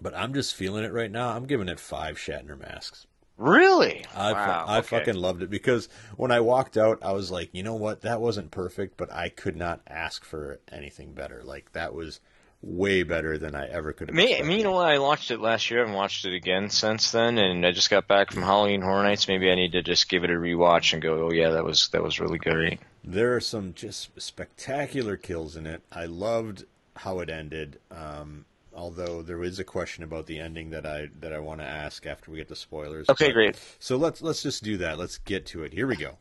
but 0.01 0.13
I'm 0.17 0.33
just 0.33 0.53
feeling 0.53 0.83
it 0.83 0.91
right 0.91 1.09
now. 1.09 1.29
I'm 1.29 1.45
giving 1.45 1.69
it 1.69 1.79
five 1.79 2.17
Shatner 2.17 2.59
masks. 2.59 3.07
Really? 3.37 4.05
I, 4.15 4.31
wow. 4.31 4.65
I 4.67 4.77
okay. 4.79 4.87
fucking 4.87 5.15
loved 5.15 5.43
it 5.43 5.49
because 5.49 5.89
when 6.15 6.31
I 6.31 6.39
walked 6.39 6.77
out, 6.77 6.99
I 7.01 7.11
was 7.11 7.31
like, 7.31 7.49
you 7.51 7.63
know 7.63 7.75
what? 7.75 8.01
That 8.01 8.21
wasn't 8.21 8.51
perfect, 8.51 8.95
but 8.95 9.11
I 9.11 9.29
could 9.29 9.57
not 9.57 9.81
ask 9.87 10.23
for 10.23 10.59
anything 10.71 11.13
better. 11.13 11.41
Like 11.43 11.73
that 11.73 11.93
was 11.93 12.21
way 12.61 13.03
better 13.03 13.37
than 13.37 13.53
I 13.53 13.67
ever 13.67 13.93
could 13.93 14.07
have. 14.09 14.15
Me, 14.15 14.41
me, 14.41 14.57
you 14.57 14.63
know 14.63 14.71
what? 14.71 14.89
I 14.89 14.99
watched 14.99 15.31
it 15.31 15.39
last 15.39 15.69
year. 15.69 15.81
I 15.81 15.83
haven't 15.83 15.95
watched 15.95 16.25
it 16.25 16.33
again 16.33 16.69
since 16.69 17.11
then, 17.11 17.37
and 17.37 17.65
I 17.65 17.71
just 17.71 17.89
got 17.89 18.07
back 18.07 18.31
from 18.31 18.41
Halloween 18.41 18.81
Horror 18.81 19.03
Nights. 19.03 19.27
Maybe 19.27 19.51
I 19.51 19.55
need 19.55 19.73
to 19.73 19.83
just 19.83 20.09
give 20.09 20.23
it 20.23 20.31
a 20.31 20.33
rewatch 20.33 20.93
and 20.93 21.01
go, 21.01 21.25
oh 21.25 21.31
yeah, 21.31 21.49
that 21.51 21.63
was 21.63 21.89
that 21.89 22.03
was 22.03 22.19
really 22.19 22.39
great. 22.39 22.79
There 23.03 23.35
are 23.35 23.41
some 23.41 23.73
just 23.73 24.19
spectacular 24.19 25.17
kills 25.17 25.55
in 25.55 25.67
it. 25.67 25.83
I 25.91 26.05
loved 26.05 26.65
how 26.95 27.19
it 27.19 27.29
ended. 27.29 27.79
Um, 27.91 28.45
although 28.75 29.21
there 29.21 29.43
is 29.43 29.57
a 29.59 29.63
question 29.63 30.03
about 30.03 30.25
the 30.27 30.39
ending 30.39 30.69
that 30.71 30.85
I 30.85 31.07
that 31.19 31.33
I 31.33 31.39
want 31.39 31.61
to 31.61 31.65
ask 31.65 32.05
after 32.05 32.29
we 32.31 32.37
get 32.37 32.47
the 32.49 32.55
spoilers. 32.55 33.09
Okay, 33.09 33.27
But- 33.27 33.33
great. 33.33 33.59
So 33.79 33.97
let's 33.97 34.21
let's 34.21 34.43
just 34.43 34.63
do 34.63 34.77
that. 34.77 34.97
Let's 34.99 35.17
get 35.17 35.45
to 35.47 35.63
it. 35.63 35.73
Here 35.73 35.87
we 35.87 35.95
go. 35.95 36.17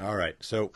All 0.00 0.16
right. 0.16 0.34
So 0.40 0.72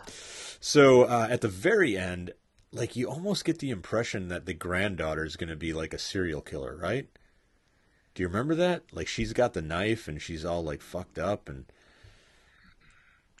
so 0.60 1.02
uh, 1.04 1.26
at 1.30 1.40
the 1.40 1.48
very 1.48 1.96
end, 1.96 2.32
like 2.72 2.96
you 2.96 3.08
almost 3.08 3.44
get 3.44 3.58
the 3.58 3.70
impression 3.70 4.28
that 4.28 4.46
the 4.46 4.54
granddaughter 4.54 5.24
is 5.24 5.36
going 5.36 5.48
to 5.48 5.56
be 5.56 5.72
like 5.72 5.94
a 5.94 5.98
serial 5.98 6.40
killer, 6.40 6.76
right? 6.76 7.06
Do 8.14 8.22
you 8.22 8.28
remember 8.28 8.54
that? 8.56 8.82
Like 8.92 9.08
she's 9.08 9.32
got 9.32 9.54
the 9.54 9.62
knife 9.62 10.08
and 10.08 10.20
she's 10.20 10.44
all 10.44 10.62
like 10.62 10.82
fucked 10.82 11.18
up 11.18 11.48
and 11.48 11.64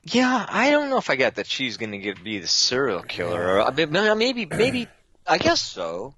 Yeah, 0.04 0.46
I 0.48 0.70
don't 0.70 0.88
know 0.90 0.98
if 0.98 1.10
I 1.10 1.16
got 1.16 1.34
that 1.34 1.46
she's 1.46 1.76
going 1.76 1.92
to 1.92 1.98
get 1.98 2.22
be 2.22 2.38
the 2.38 2.46
serial 2.46 3.02
killer. 3.02 3.56
Or, 3.56 3.62
I 3.62 3.70
mean, 3.72 3.90
maybe, 4.18 4.46
maybe, 4.46 4.88
I 5.26 5.38
guess 5.38 5.60
so. 5.60 6.14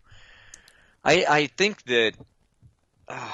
I 1.05 1.25
I 1.29 1.47
think 1.47 1.83
that. 1.85 2.13
Uh, 3.09 3.29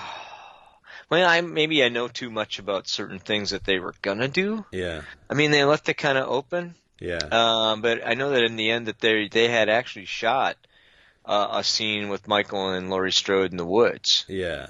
well, 1.11 1.29
I 1.29 1.41
maybe 1.41 1.85
I 1.85 1.89
know 1.89 2.09
too 2.09 2.31
much 2.31 2.59
about 2.59 2.89
certain 2.89 3.19
things 3.19 3.51
that 3.51 3.65
they 3.65 3.79
were 3.79 3.95
gonna 4.03 4.29
do. 4.29 4.65
yeah, 4.73 5.03
I 5.29 5.35
mean, 5.35 5.51
they 5.51 5.65
left 5.65 5.89
it 5.89 5.95
kind 5.95 6.19
of 6.19 6.29
open. 6.29 6.75
Yeah, 7.01 7.31
Um, 7.31 7.83
but 7.83 8.07
I 8.07 8.15
know 8.15 8.31
that 8.31 8.45
in 8.45 8.57
the 8.57 8.71
end 8.71 8.87
that 8.89 9.01
they 9.01 9.29
they 9.29 9.49
had 9.49 9.69
actually 9.69 10.07
shot 10.07 10.57
uh, 11.25 11.49
a 11.53 11.65
scene 11.65 12.09
with 12.11 12.29
Michael 12.29 12.71
and 12.71 12.91
Laurie 12.91 13.13
Strode 13.13 13.53
in 13.53 13.59
the 13.59 13.67
woods, 13.67 14.27
yeah, 14.29 14.69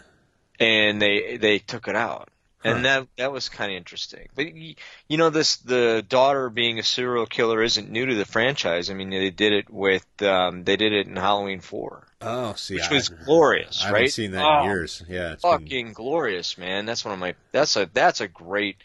and 0.58 1.00
they 1.00 1.36
they 1.36 1.58
took 1.58 1.88
it 1.88 1.96
out, 1.96 2.28
Huh. 2.64 2.70
and 2.70 2.84
that 2.84 3.08
that 3.16 3.32
was 3.32 3.48
kind 3.48 3.70
of 3.72 3.76
interesting. 3.76 4.28
But 4.34 4.54
you 4.54 4.76
know, 5.10 5.30
this 5.30 5.56
the 5.58 6.04
daughter 6.08 6.50
being 6.50 6.78
a 6.78 6.82
serial 6.82 7.26
killer 7.26 7.62
isn't 7.62 7.90
new 7.90 8.06
to 8.06 8.14
the 8.14 8.24
franchise. 8.24 8.90
I 8.90 8.94
mean, 8.94 9.10
they 9.10 9.30
did 9.30 9.52
it 9.52 9.70
with 9.70 10.06
um, 10.22 10.64
they 10.64 10.76
did 10.76 10.92
it 10.92 11.06
in 11.06 11.16
Halloween 11.16 11.60
Four. 11.60 12.06
Oh, 12.20 12.54
see, 12.54 12.74
which 12.74 12.90
I, 12.90 12.94
was 12.94 13.08
glorious, 13.08 13.82
I 13.82 13.88
right? 13.90 13.94
haven't 13.94 14.10
seen 14.10 14.30
that 14.32 14.42
Oh, 14.44 14.58
in 14.58 14.64
years. 14.64 15.02
Yeah, 15.08 15.32
it's 15.32 15.44
been, 15.44 15.60
fucking 15.60 15.92
glorious, 15.94 16.58
man. 16.58 16.86
That's 16.86 17.04
one 17.04 17.14
of 17.14 17.20
my 17.20 17.34
that's 17.52 17.76
a 17.76 17.88
that's 17.92 18.20
a 18.20 18.28
great 18.28 18.76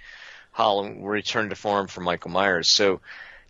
Halloween 0.52 1.04
return 1.04 1.50
to 1.50 1.56
form 1.56 1.88
for 1.88 2.02
Michael 2.02 2.32
Myers. 2.32 2.70
So 2.70 3.02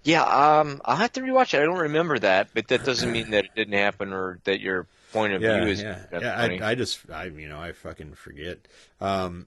yeah, 0.03 0.23
um 0.23 0.81
I'll 0.85 0.95
have 0.95 1.11
to 1.13 1.21
rewatch 1.21 1.53
it. 1.53 1.61
I 1.61 1.65
don't 1.65 1.77
remember 1.79 2.19
that, 2.19 2.49
but 2.53 2.67
that 2.69 2.83
doesn't 2.85 3.11
mean 3.11 3.31
that 3.31 3.45
it 3.45 3.51
didn't 3.55 3.73
happen 3.73 4.13
or 4.13 4.39
that 4.45 4.59
your 4.59 4.87
point 5.13 5.33
of 5.33 5.41
yeah, 5.41 5.59
view 5.59 5.71
is 5.71 5.81
yeah, 5.81 5.99
yeah. 6.11 6.35
I, 6.37 6.71
I 6.71 6.75
just, 6.75 7.01
I, 7.11 7.25
you 7.25 7.49
know, 7.49 7.59
I 7.59 7.73
fucking 7.73 8.13
forget. 8.13 8.59
Um, 9.01 9.45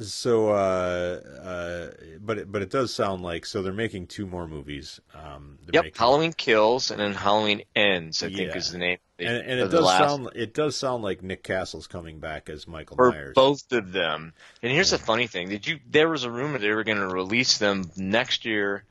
so, 0.00 0.50
uh, 0.50 1.20
uh, 1.42 1.90
but 2.20 2.38
it, 2.38 2.52
but 2.52 2.62
it 2.62 2.70
does 2.70 2.94
sound 2.94 3.22
like 3.22 3.44
so 3.44 3.62
they're 3.62 3.72
making 3.72 4.06
two 4.06 4.26
more 4.26 4.46
movies. 4.46 5.00
Um, 5.14 5.58
Yep, 5.72 5.84
making- 5.84 5.98
Halloween 5.98 6.32
Kills 6.32 6.90
and 6.90 7.00
then 7.00 7.14
Halloween 7.14 7.62
Ends, 7.74 8.22
I 8.22 8.30
think 8.30 8.54
is 8.54 8.70
the 8.70 8.78
name. 8.78 8.98
and, 9.18 9.28
and 9.36 9.60
it 9.60 9.68
does 9.70 9.84
last- 9.84 10.08
sound, 10.08 10.28
it 10.36 10.54
does 10.54 10.76
sound 10.76 11.02
like 11.02 11.22
Nick 11.22 11.42
Castle's 11.42 11.86
coming 11.88 12.20
back 12.20 12.48
as 12.48 12.68
Michael 12.68 12.96
for 12.96 13.10
Myers. 13.10 13.32
both 13.34 13.70
of 13.72 13.90
them. 13.92 14.32
And 14.62 14.70
here's 14.72 14.90
the 14.90 14.98
funny 14.98 15.26
thing: 15.26 15.48
did 15.48 15.66
you? 15.66 15.80
There 15.88 16.08
was 16.08 16.22
a 16.24 16.30
rumor 16.30 16.58
they 16.58 16.70
were 16.70 16.84
going 16.84 16.98
to 16.98 17.08
release 17.08 17.58
them 17.58 17.90
next 17.96 18.44
year, 18.44 18.84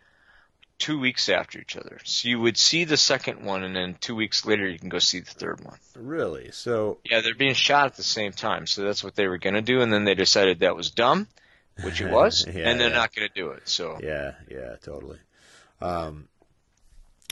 two 0.79 0.99
weeks 0.99 1.29
after 1.29 1.59
each 1.59 1.75
other. 1.77 1.99
So 2.05 2.27
you 2.29 2.39
would 2.39 2.57
see 2.57 2.85
the 2.85 2.97
second 2.97 3.45
one, 3.45 3.63
and 3.63 3.75
then 3.75 3.95
two 3.99 4.15
weeks 4.15 4.45
later 4.45 4.67
you 4.67 4.79
can 4.79 4.89
go 4.89 4.97
see 4.99 5.19
the 5.19 5.29
third 5.31 5.63
one. 5.63 5.77
Really? 5.95 6.49
So, 6.51 6.97
Yeah, 7.03 7.21
they're 7.21 7.35
being 7.35 7.53
shot 7.53 7.85
at 7.87 7.95
the 7.95 8.03
same 8.03 8.31
time, 8.31 8.65
so 8.65 8.83
that's 8.83 9.03
what 9.03 9.15
they 9.15 9.27
were 9.27 9.37
going 9.37 9.55
to 9.55 9.61
do, 9.61 9.81
and 9.81 9.91
then 9.93 10.05
they 10.05 10.15
decided 10.15 10.59
that 10.59 10.75
was 10.75 10.89
dumb, 10.89 11.27
which 11.83 12.01
it 12.01 12.09
was, 12.11 12.45
Yeah, 12.47 12.69
and 12.69 12.79
they're 12.79 12.89
yeah. 12.89 12.95
not 12.95 13.13
going 13.13 13.27
to 13.27 13.33
do 13.33 13.51
it. 13.51 13.67
So 13.69 13.99
Yeah, 14.01 14.33
yeah, 14.49 14.75
totally. 14.81 15.19
Um, 15.81 16.27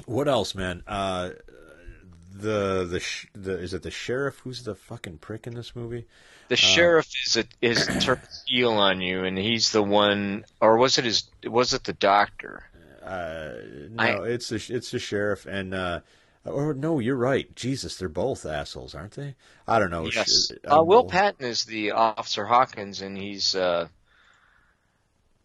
what 0.06 0.28
else, 0.28 0.54
man? 0.54 0.84
Uh, 0.86 1.32
the 2.32 2.86
the 2.86 3.00
sh- 3.00 3.28
the 3.34 3.58
is 3.58 3.74
it 3.74 3.82
the 3.82 3.90
sheriff 3.90 4.40
who's 4.44 4.64
the 4.64 4.76
fucking 4.76 5.18
prick 5.18 5.48
in 5.48 5.56
this 5.56 5.76
movie? 5.76 6.06
the 6.50 6.56
sheriff 6.56 7.10
is 7.26 7.36
a, 7.36 7.44
is 7.62 7.88
turned 8.06 8.22
heel 8.46 8.72
on 8.74 9.02
you, 9.02 9.24
and 9.26 9.38
he's 9.38 9.72
the 9.72 9.82
one, 9.84 10.46
or 10.62 10.78
was 10.78 10.98
it 10.98 11.06
his? 11.06 11.24
Was 11.46 11.74
it 11.74 11.84
the 11.84 11.94
doctor? 11.94 12.64
Uh, 13.08 13.54
no, 13.92 14.04
I- 14.04 14.28
it's 14.28 14.50
the 14.50 14.56
it's 14.70 14.92
the 14.92 15.00
sheriff 15.00 15.46
and 15.46 15.74
uh, 15.74 16.02
or 16.44 16.74
no, 16.74 17.00
you're 17.00 17.16
right. 17.16 17.54
Jesus, 17.56 17.98
they're 17.98 18.10
both 18.10 18.46
assholes, 18.46 18.96
aren't 18.96 19.14
they? 19.14 19.36
I 19.68 19.80
don't 19.80 19.92
know. 19.92 20.10
Yes. 20.14 20.52
Uh, 20.70 20.84
Will 20.84 21.06
Patton 21.06 21.46
is 21.46 21.64
the 21.64 21.92
Officer 21.92 22.46
Hawkins, 22.46 23.02
and 23.02 23.18
he's 23.18 23.56
uh, 23.56 23.88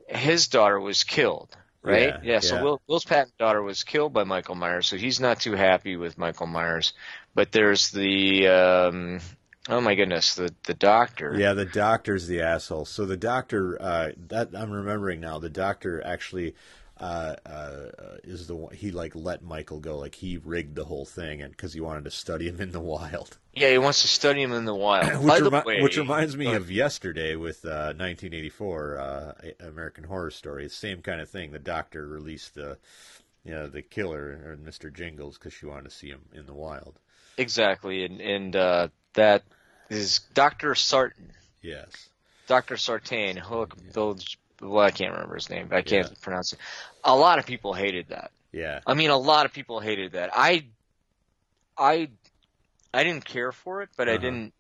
his 0.09 0.49
daughter 0.49 0.81
was 0.81 1.05
killed, 1.05 1.57
right? 1.83 2.15
Yeah, 2.23 2.41
so 2.41 2.57
yeah. 2.57 2.63
Will, 2.63 2.83
Will's 2.87 3.05
Patton's 3.05 3.35
daughter 3.39 3.63
was 3.63 3.85
killed 3.85 4.13
by 4.13 4.25
Michael 4.25 4.55
Myers, 4.55 4.87
so 4.87 4.97
he's 4.97 5.21
not 5.21 5.41
too 5.41 5.53
happy 5.55 5.97
with 5.97 6.19
Michael 6.19 6.47
Myers. 6.47 6.93
But 7.35 7.53
there's 7.53 7.91
the 7.91 8.49
um, 8.49 9.21
oh 9.69 9.81
my 9.81 9.95
goodness, 9.95 10.35
the 10.35 10.55
the 10.65 10.75
doctor. 10.75 11.35
Yeah, 11.37 11.55
the 11.55 11.65
doctor's 11.65 12.27
the 12.27 12.43
asshole. 12.43 12.85
So 12.85 13.07
the 13.07 13.17
doctor, 13.17 13.81
uh, 13.81 14.11
that 14.29 14.51
I'm 14.55 14.71
remembering 14.71 15.21
now. 15.21 15.39
The 15.39 15.49
doctor 15.51 16.05
actually 16.05 16.55
uh, 17.03 17.37
uh, 17.45 18.17
is 18.23 18.47
the 18.47 18.55
one 18.55 18.75
he 18.75 18.93
like 18.93 19.13
let 19.15 19.43
Michael 19.43 19.81
go. 19.81 19.99
Like 19.99 20.15
he 20.15 20.37
rigged 20.37 20.77
the 20.77 20.85
whole 20.85 21.05
thing, 21.05 21.43
and 21.43 21.51
because 21.51 21.73
he 21.73 21.81
wanted 21.81 22.05
to 22.05 22.11
study 22.11 22.49
him 22.49 22.61
in 22.61 22.71
the 22.71 22.81
wild. 22.81 23.39
Yeah, 23.55 23.71
he 23.71 23.79
wants 23.79 24.03
to 24.03 24.09
study 24.09 24.41
him 24.41 24.53
in 24.53 24.65
the 24.65 24.75
wild. 24.75 25.23
which, 25.25 25.29
by 25.29 25.41
the 25.41 25.51
way, 25.67 25.83
which 25.83 25.97
reminds 25.97 26.37
me 26.37 26.45
Go 26.45 26.55
of 26.55 26.71
yesterday 26.71 27.35
with 27.35 27.65
uh, 27.65 27.93
1984 27.97 28.99
uh, 28.99 29.33
American 29.67 30.05
Horror 30.05 30.31
Story. 30.31 30.69
Same 30.69 31.03
kind 31.03 31.21
of 31.21 31.29
thing. 31.29 31.51
The 31.51 31.59
doctor 31.59 32.07
released 32.07 32.55
the, 32.55 32.79
you 33.45 33.53
know, 33.53 33.67
the 33.67 33.83
killer 33.83 34.41
or 34.45 34.57
Mr. 34.57 34.95
Jingles 34.95 35.39
because 35.39 35.53
she 35.53 35.67
wanted 35.67 35.85
to 35.85 35.91
see 35.91 36.09
him 36.09 36.23
in 36.33 36.47
the 36.47 36.55
wild. 36.55 37.01
exactly, 37.37 38.05
and 38.05 38.21
and 38.21 38.55
uh, 38.55 38.89
that 39.15 39.43
is 39.91 40.21
Doctor 40.35 40.77
Sartain. 40.77 41.33
Yes. 41.61 42.09
Dr. 42.49 42.77
Sartain, 42.77 43.37
Hook, 43.37 43.77
Bill, 43.95 44.19
well, 44.63 44.85
I 44.85 44.91
can't 44.91 45.13
remember 45.13 45.35
his 45.35 45.51
name. 45.51 45.67
But 45.69 45.77
I 45.77 45.83
can't 45.83 46.09
Yeah. 46.09 46.17
pronounce 46.21 46.53
it. 46.53 46.59
A 47.05 47.15
lot 47.15 47.39
of 47.39 47.47
people 47.47 47.75
hated 47.75 48.09
that. 48.09 48.31
Yeah. 48.53 48.81
I 48.87 48.95
mean, 48.95 49.11
a 49.11 49.17
lot 49.19 49.45
of 49.47 49.53
people 49.53 49.81
hated 49.81 50.13
that. 50.13 50.31
I, 50.33 50.67
I, 51.77 52.09
I 52.95 53.05
didn't 53.05 53.25
care 53.25 53.51
for 53.53 53.83
it, 53.83 53.89
but 53.97 54.09
I 54.09 54.13
Uh-huh. 54.13 54.21
didn't. 54.23 54.55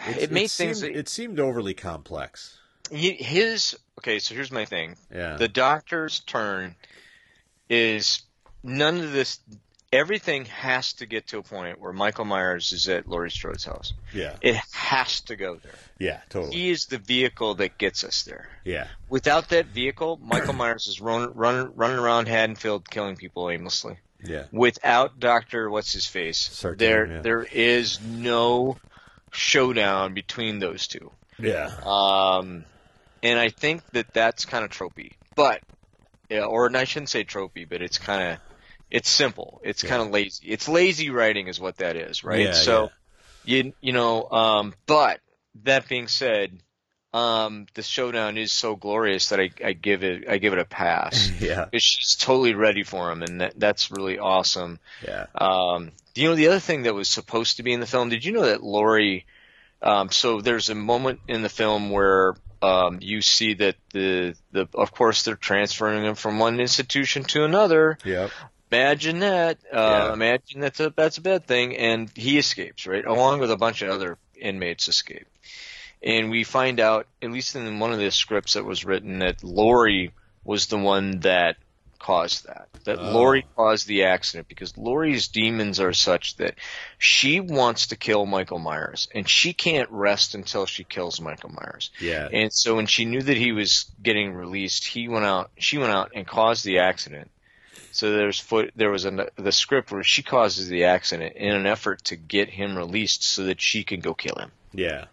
It's- 0.00 0.22
It 0.24 0.30
made 0.32 0.50
things. 0.50 0.80
Seemed, 0.80 0.96
it 0.96 1.08
seemed 1.08 1.40
overly 1.40 1.74
complex. 1.74 2.56
his 2.90 3.76
okay. 3.98 4.18
So 4.20 4.34
here's 4.34 4.50
my 4.52 4.64
thing. 4.64 4.96
Yeah. 5.12 5.36
The 5.36 5.48
doctor's 5.48 6.20
turn 6.20 6.74
is 7.68 8.22
none 8.62 8.98
of 9.00 9.12
this. 9.12 9.40
Everything 9.90 10.44
has 10.46 10.92
to 10.94 11.06
get 11.06 11.28
to 11.28 11.38
a 11.38 11.42
point 11.42 11.80
where 11.80 11.94
Michael 11.94 12.26
Myers 12.26 12.72
is 12.72 12.88
at 12.88 13.08
Laurie 13.08 13.30
Strode's 13.30 13.64
house. 13.64 13.94
yeah. 14.12 14.36
It 14.42 14.56
has 14.72 15.22
to 15.22 15.36
go 15.36 15.56
there. 15.56 15.72
Yeah. 15.98 16.20
Totally. 16.28 16.54
He 16.54 16.70
is 16.70 16.86
the 16.86 16.98
vehicle 16.98 17.54
that 17.54 17.78
gets 17.78 18.04
us 18.04 18.22
there. 18.24 18.48
Yeah. 18.64 18.88
Without 19.08 19.48
that 19.48 19.66
vehicle, 19.66 20.20
Michael 20.22 20.52
Myers 20.54 20.88
is 20.88 21.00
run, 21.00 21.32
run, 21.34 21.72
running 21.74 21.98
around 21.98 22.28
Haddonfield 22.28 22.90
killing 22.90 23.16
people 23.16 23.50
aimlessly. 23.50 23.96
Yeah. 24.22 24.44
Without 24.52 25.20
Doctor 25.20 25.70
What's 25.70 25.92
His 25.92 26.06
Face, 26.06 26.38
Sartain, 26.38 26.78
there 26.78 27.06
yeah. 27.06 27.20
there 27.20 27.46
is 27.50 28.00
no 28.00 28.76
showdown 29.30 30.14
between 30.14 30.58
those 30.58 30.88
two. 30.88 31.12
Yeah. 31.38 31.70
Um, 31.84 32.64
and 33.22 33.38
I 33.38 33.48
think 33.50 33.88
that 33.92 34.12
that's 34.12 34.44
kind 34.44 34.64
of 34.64 34.70
tropey, 34.70 35.12
but 35.34 35.62
yeah, 36.28 36.44
or 36.44 36.66
and 36.66 36.76
I 36.76 36.84
shouldn't 36.84 37.10
say 37.10 37.24
tropey, 37.24 37.68
but 37.68 37.80
it's 37.80 37.98
kind 37.98 38.32
of 38.32 38.47
it's 38.90 39.10
simple. 39.10 39.60
It's 39.64 39.82
Yeah. 39.82 39.90
kind 39.90 40.02
of 40.02 40.10
lazy. 40.10 40.48
It's 40.48 40.68
lazy 40.68 41.10
writing, 41.10 41.48
is 41.48 41.60
what 41.60 41.76
that 41.78 41.96
is, 41.96 42.24
right? 42.24 42.40
Yeah, 42.46 42.52
so 42.52 42.90
you 43.44 43.72
you 43.80 43.92
know, 43.92 44.28
um, 44.30 44.74
but 44.86 45.20
that 45.64 45.88
being 45.88 46.08
said, 46.08 46.58
um, 47.14 47.66
the 47.74 47.82
showdown 47.82 48.36
is 48.36 48.52
so 48.52 48.76
glorious 48.76 49.30
that 49.30 49.40
I, 49.40 49.50
I 49.64 49.72
give 49.72 50.04
it 50.04 50.28
I 50.28 50.38
give 50.38 50.52
it 50.52 50.58
a 50.58 50.64
pass. 50.64 51.30
Yeah. 51.40 51.64
Because 51.64 51.82
she's 51.82 52.16
totally 52.16 52.54
ready 52.54 52.82
for 52.82 53.10
him, 53.10 53.22
and 53.22 53.40
that, 53.40 53.54
that's 53.58 53.90
really 53.90 54.18
awesome. 54.18 54.78
Yeah. 55.06 55.26
Um, 55.34 55.92
do 56.14 56.20
you 56.22 56.28
know 56.28 56.34
the 56.34 56.48
other 56.48 56.60
thing 56.60 56.82
that 56.82 56.94
was 56.94 57.08
supposed 57.08 57.56
to 57.58 57.62
be 57.62 57.72
in 57.72 57.80
the 57.80 57.86
film? 57.86 58.08
Did 58.08 58.24
you 58.24 58.32
know 58.32 58.46
that 58.46 58.62
Laurie 58.62 59.24
Um, 59.80 60.10
so 60.10 60.40
there's 60.40 60.68
a 60.70 60.74
moment 60.74 61.20
in 61.28 61.42
the 61.42 61.48
film 61.48 61.90
where 61.90 62.34
um, 62.60 62.98
you 63.00 63.22
see 63.22 63.54
that 63.54 63.76
the 63.92 64.34
the 64.50 64.66
of 64.74 64.90
course 64.90 65.22
they're 65.22 65.36
transferring 65.36 66.04
him 66.04 66.16
from 66.16 66.38
one 66.40 66.58
institution 66.60 67.22
to 67.24 67.44
another. 67.44 67.96
Yep. 68.04 68.30
Imagine 68.70 69.20
that. 69.20 69.58
Uh, 69.72 69.76
Yeah. 70.08 70.12
Imagine 70.12 70.60
that's 70.60 70.80
a 70.80 70.92
that's 70.94 71.18
a 71.18 71.22
bad 71.22 71.46
thing, 71.46 71.76
and 71.76 72.10
he 72.14 72.38
escapes 72.38 72.86
right 72.86 73.04
along 73.04 73.40
with 73.40 73.50
a 73.50 73.56
bunch 73.56 73.82
of 73.82 73.90
other 73.90 74.18
inmates 74.36 74.88
escape. 74.88 75.26
And 76.02 76.30
we 76.30 76.44
find 76.44 76.78
out, 76.78 77.06
at 77.22 77.30
least 77.32 77.56
in 77.56 77.78
one 77.80 77.92
of 77.92 77.98
the 77.98 78.10
scripts 78.10 78.52
that 78.54 78.64
was 78.64 78.84
written, 78.84 79.18
that 79.18 79.42
Laurie 79.42 80.12
was 80.44 80.66
the 80.68 80.78
one 80.78 81.20
that 81.20 81.56
caused 81.98 82.46
that. 82.46 82.68
That 82.84 83.00
Oh. 83.00 83.10
Laurie 83.10 83.44
caused 83.56 83.88
the 83.88 84.04
accident 84.04 84.46
because 84.46 84.76
Laurie's 84.78 85.26
demons 85.26 85.80
are 85.80 85.92
such 85.92 86.36
that 86.36 86.54
she 86.98 87.40
wants 87.40 87.88
to 87.88 87.96
kill 87.96 88.24
Michael 88.26 88.60
Myers, 88.60 89.08
and 89.12 89.28
she 89.28 89.52
can't 89.52 89.90
rest 89.90 90.36
until 90.36 90.64
she 90.66 90.84
kills 90.84 91.20
Michael 91.20 91.50
Myers. 91.50 91.90
Yeah. 92.00 92.28
And 92.32 92.52
so 92.52 92.76
when 92.76 92.86
she 92.86 93.04
knew 93.04 93.20
that 93.20 93.36
he 93.36 93.50
was 93.50 93.86
getting 94.00 94.32
released, 94.32 94.86
he 94.86 95.08
went 95.08 95.24
out. 95.24 95.50
She 95.58 95.78
went 95.78 95.92
out 95.92 96.12
and 96.14 96.24
caused 96.26 96.64
the 96.64 96.78
accident. 96.78 97.30
So 97.90 98.12
there's 98.12 98.38
foot. 98.38 98.72
There 98.76 98.90
was 98.90 99.04
a 99.06 99.28
the 99.36 99.52
script 99.52 99.90
where 99.90 100.02
she 100.04 100.22
causes 100.22 100.68
the 100.68 100.84
accident 100.84 101.36
in 101.36 101.54
an 101.54 101.66
effort 101.66 102.04
to 102.04 102.16
get 102.16 102.48
him 102.50 102.76
released 102.76 103.22
so 103.22 103.44
that 103.44 103.60
she 103.60 103.82
can 103.84 104.00
go 104.00 104.14
kill 104.14 104.36
him, 104.36 104.52
yeah. 104.72 105.06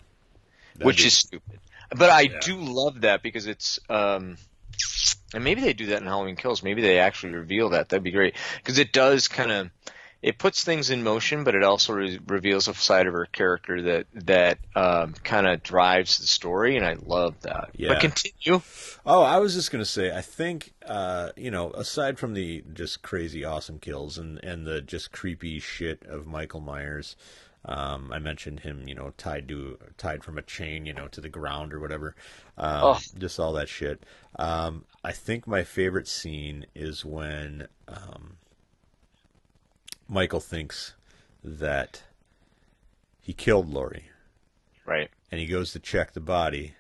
That'd 0.73 0.85
which 0.85 0.97
be- 0.97 1.05
is 1.07 1.13
stupid. 1.17 1.59
But 1.95 2.09
I 2.09 2.21
Yeah. 2.21 2.39
do 2.41 2.57
love 2.57 3.01
that 3.01 3.21
because 3.23 3.47
it's. 3.47 3.79
um 3.89 4.37
and 5.33 5.43
maybe 5.43 5.61
they 5.61 5.73
do 5.73 5.87
that 5.87 6.01
in 6.01 6.07
Halloween 6.07 6.35
Kills. 6.35 6.63
Maybe 6.63 6.81
they 6.81 6.99
actually 6.99 7.33
reveal 7.33 7.69
that. 7.69 7.89
That'd 7.89 8.03
be 8.03 8.11
great 8.11 8.35
because 8.57 8.77
it 8.79 8.91
does 8.91 9.27
kind 9.27 9.51
of 9.51 9.69
it 10.25 10.39
puts 10.39 10.63
things 10.63 10.89
in 10.89 11.03
motion, 11.03 11.43
but 11.43 11.53
it 11.53 11.61
also 11.61 11.93
re- 11.93 12.19
reveals 12.25 12.67
a 12.67 12.73
side 12.73 13.05
of 13.05 13.13
her 13.13 13.27
character 13.27 13.79
that 13.83 14.07
that 14.25 14.57
um, 14.75 15.13
kind 15.23 15.45
of 15.45 15.61
drives 15.61 16.17
the 16.17 16.25
story, 16.25 16.75
and 16.75 16.83
I 16.83 16.95
love 17.05 17.39
that. 17.41 17.69
Yeah. 17.75 17.89
But 17.89 17.99
continue. 18.01 18.61
Oh, 19.05 19.21
I 19.21 19.37
was 19.37 19.53
just 19.53 19.71
gonna 19.71 19.85
say, 19.85 20.11
I 20.15 20.21
think, 20.21 20.73
uh, 20.83 21.29
you 21.37 21.51
know, 21.51 21.69
aside 21.73 22.17
from 22.17 22.33
the 22.33 22.63
just 22.73 23.03
crazy 23.03 23.45
awesome 23.45 23.77
kills 23.77 24.17
and 24.17 24.43
and 24.43 24.65
the 24.65 24.81
just 24.81 25.11
creepy 25.11 25.59
shit 25.59 26.03
of 26.07 26.25
Michael 26.25 26.59
Myers, 26.59 27.15
um, 27.63 28.11
I 28.11 28.17
mentioned 28.17 28.61
him, 28.61 28.87
you 28.87 28.95
know, 28.95 29.13
tied 29.17 29.47
to 29.49 29.77
tied 29.97 30.23
from 30.23 30.39
a 30.39 30.41
chain, 30.41 30.87
you 30.87 30.93
know, 30.93 31.07
to 31.09 31.21
the 31.21 31.29
ground 31.29 31.71
or 31.71 31.79
whatever, 31.79 32.15
um, 32.57 32.81
Oh. 32.83 32.99
just 33.19 33.39
all 33.39 33.53
that 33.53 33.69
shit. 33.69 34.01
Um, 34.39 34.85
I 35.03 35.11
think 35.11 35.45
my 35.45 35.63
favorite 35.63 36.07
scene 36.07 36.65
is 36.73 37.05
when 37.05 37.67
um, 37.87 38.37
Michael 40.07 40.39
thinks 40.39 40.93
that 41.43 42.03
he 43.21 43.33
killed 43.33 43.69
Laurie 43.69 44.05
Right. 44.85 45.09
and 45.31 45.39
he 45.39 45.47
goes 45.47 45.71
to 45.73 45.79
check 45.79 46.13
the 46.13 46.19
body 46.19 46.73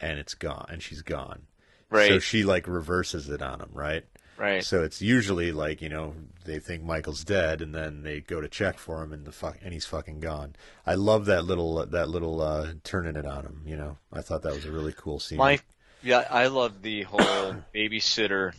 and 0.00 0.18
it's 0.18 0.34
gone 0.34 0.66
and 0.68 0.82
she's 0.82 1.02
gone 1.02 1.42
Right. 1.88 2.08
so 2.08 2.18
she 2.18 2.42
like 2.44 2.66
reverses 2.66 3.28
it 3.28 3.40
on 3.42 3.60
him 3.60 3.70
right 3.72 4.04
Right. 4.36 4.62
so 4.62 4.82
it's 4.82 5.00
usually 5.00 5.52
like 5.52 5.80
you 5.80 5.88
know 5.88 6.14
they 6.44 6.58
think 6.58 6.82
michael's 6.82 7.24
dead 7.24 7.62
and 7.62 7.74
then 7.74 8.02
they 8.02 8.20
go 8.20 8.40
to 8.40 8.48
check 8.48 8.76
for 8.76 9.02
him 9.02 9.12
and 9.12 9.24
the 9.24 9.32
fuck 9.32 9.56
and 9.62 9.72
he's 9.72 9.86
fucking 9.86 10.20
gone 10.20 10.56
i 10.84 10.94
love 10.94 11.24
that 11.26 11.44
little 11.44 11.86
that 11.86 12.08
little 12.08 12.42
uh 12.42 12.72
turning 12.84 13.16
it 13.16 13.24
on 13.24 13.44
him 13.44 13.62
you 13.64 13.76
know 13.76 13.96
i 14.12 14.20
thought 14.20 14.42
that 14.42 14.52
was 14.52 14.64
a 14.66 14.70
really 14.72 14.92
cool 14.96 15.18
scene 15.20 15.38
My 15.38 15.60
yeah, 16.02 16.26
I 16.30 16.48
love 16.48 16.82
the 16.82 17.02
whole 17.04 17.56
babysitter 17.74 18.52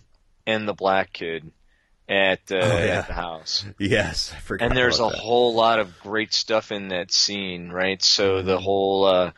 and 0.47 0.67
the 0.67 0.73
black 0.73 1.13
kid 1.13 1.51
at 2.09 2.51
uh, 2.51 2.55
Oh, 2.61 2.77
yeah. 2.79 3.03
at 3.03 3.07
the 3.07 3.13
house. 3.13 3.65
yes 3.79 4.31
i 4.35 4.39
forgot 4.39 4.65
and 4.65 4.75
there's 4.75 4.99
a 4.99 5.09
that. 5.09 5.21
whole 5.21 5.55
lot 5.55 5.79
of 5.79 5.99
great 5.99 6.33
stuff 6.33 6.71
in 6.71 6.89
that 6.89 7.11
scene, 7.11 7.69
right? 7.69 8.01
So 8.01 8.41
Mm-hmm. 8.41 8.43
the 8.43 8.59
whole, 8.59 9.05
uh, 9.05 9.31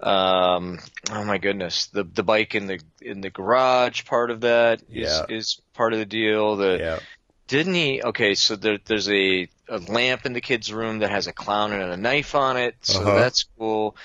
um, 0.00 0.78
oh 1.10 1.24
my 1.24 1.38
goodness, 1.38 1.86
the 1.88 2.04
the 2.04 2.22
bike 2.22 2.54
in 2.54 2.66
the 2.66 2.80
in 3.00 3.20
the 3.20 3.30
garage 3.30 4.04
part 4.04 4.30
of 4.30 4.42
that 4.42 4.82
is 4.92 5.22
Yeah. 5.22 5.26
is 5.28 5.60
part 5.74 5.92
of 5.92 5.98
the 5.98 6.06
deal. 6.06 6.56
The 6.56 6.80
yeah 6.80 7.00
didn't 7.48 7.74
he? 7.74 8.02
Okay, 8.02 8.34
so 8.34 8.56
there, 8.56 8.78
there's 8.86 9.08
a 9.10 9.48
a 9.68 9.78
lamp 9.78 10.26
in 10.26 10.32
the 10.34 10.40
kid's 10.40 10.72
room 10.72 11.00
that 11.00 11.10
has 11.10 11.26
a 11.26 11.32
clown 11.32 11.72
and 11.72 11.82
a 11.92 11.96
knife 11.96 12.34
on 12.34 12.56
it, 12.56 12.76
so 12.82 13.10
Uh-huh. 13.10 13.12
that's 13.12 13.44
cool. 13.58 13.96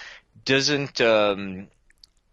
Doesn't 0.46 1.02
um 1.02 1.70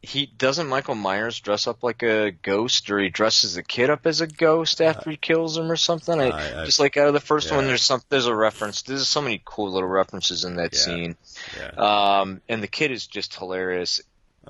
he 0.02 0.24
doesn't 0.26 0.68
Michael 0.68 0.94
Myers 0.94 1.38
dress 1.40 1.66
up 1.66 1.82
like 1.82 2.02
a 2.02 2.30
ghost, 2.30 2.90
or 2.90 2.98
he 2.98 3.10
dresses 3.10 3.54
the 3.54 3.62
kid 3.62 3.90
up 3.90 4.06
as 4.06 4.20
a 4.22 4.26
ghost 4.26 4.80
after 4.80 5.10
he 5.10 5.16
kills 5.16 5.58
him 5.58 5.70
or 5.70 5.76
something? 5.76 6.18
I, 6.18 6.28
I- 6.30 6.62
I- 6.62 6.64
just 6.64 6.80
like 6.80 6.96
out 6.96 7.08
of 7.08 7.14
the 7.14 7.20
first 7.20 7.52
one, 7.52 7.66
there's 7.66 7.82
some 7.82 8.00
there's 8.08 8.26
a 8.26 8.34
reference. 8.34 8.82
There's 8.82 9.06
so 9.08 9.20
many 9.20 9.42
cool 9.44 9.70
little 9.70 9.88
references 9.88 10.44
in 10.44 10.56
that 10.56 10.72
Yeah. 10.72 10.78
scene. 10.78 11.16
yeah 11.58 12.20
Um, 12.20 12.40
and 12.48 12.62
the 12.62 12.66
kid 12.68 12.90
is 12.92 13.06
just 13.06 13.34
hilarious. 13.34 14.00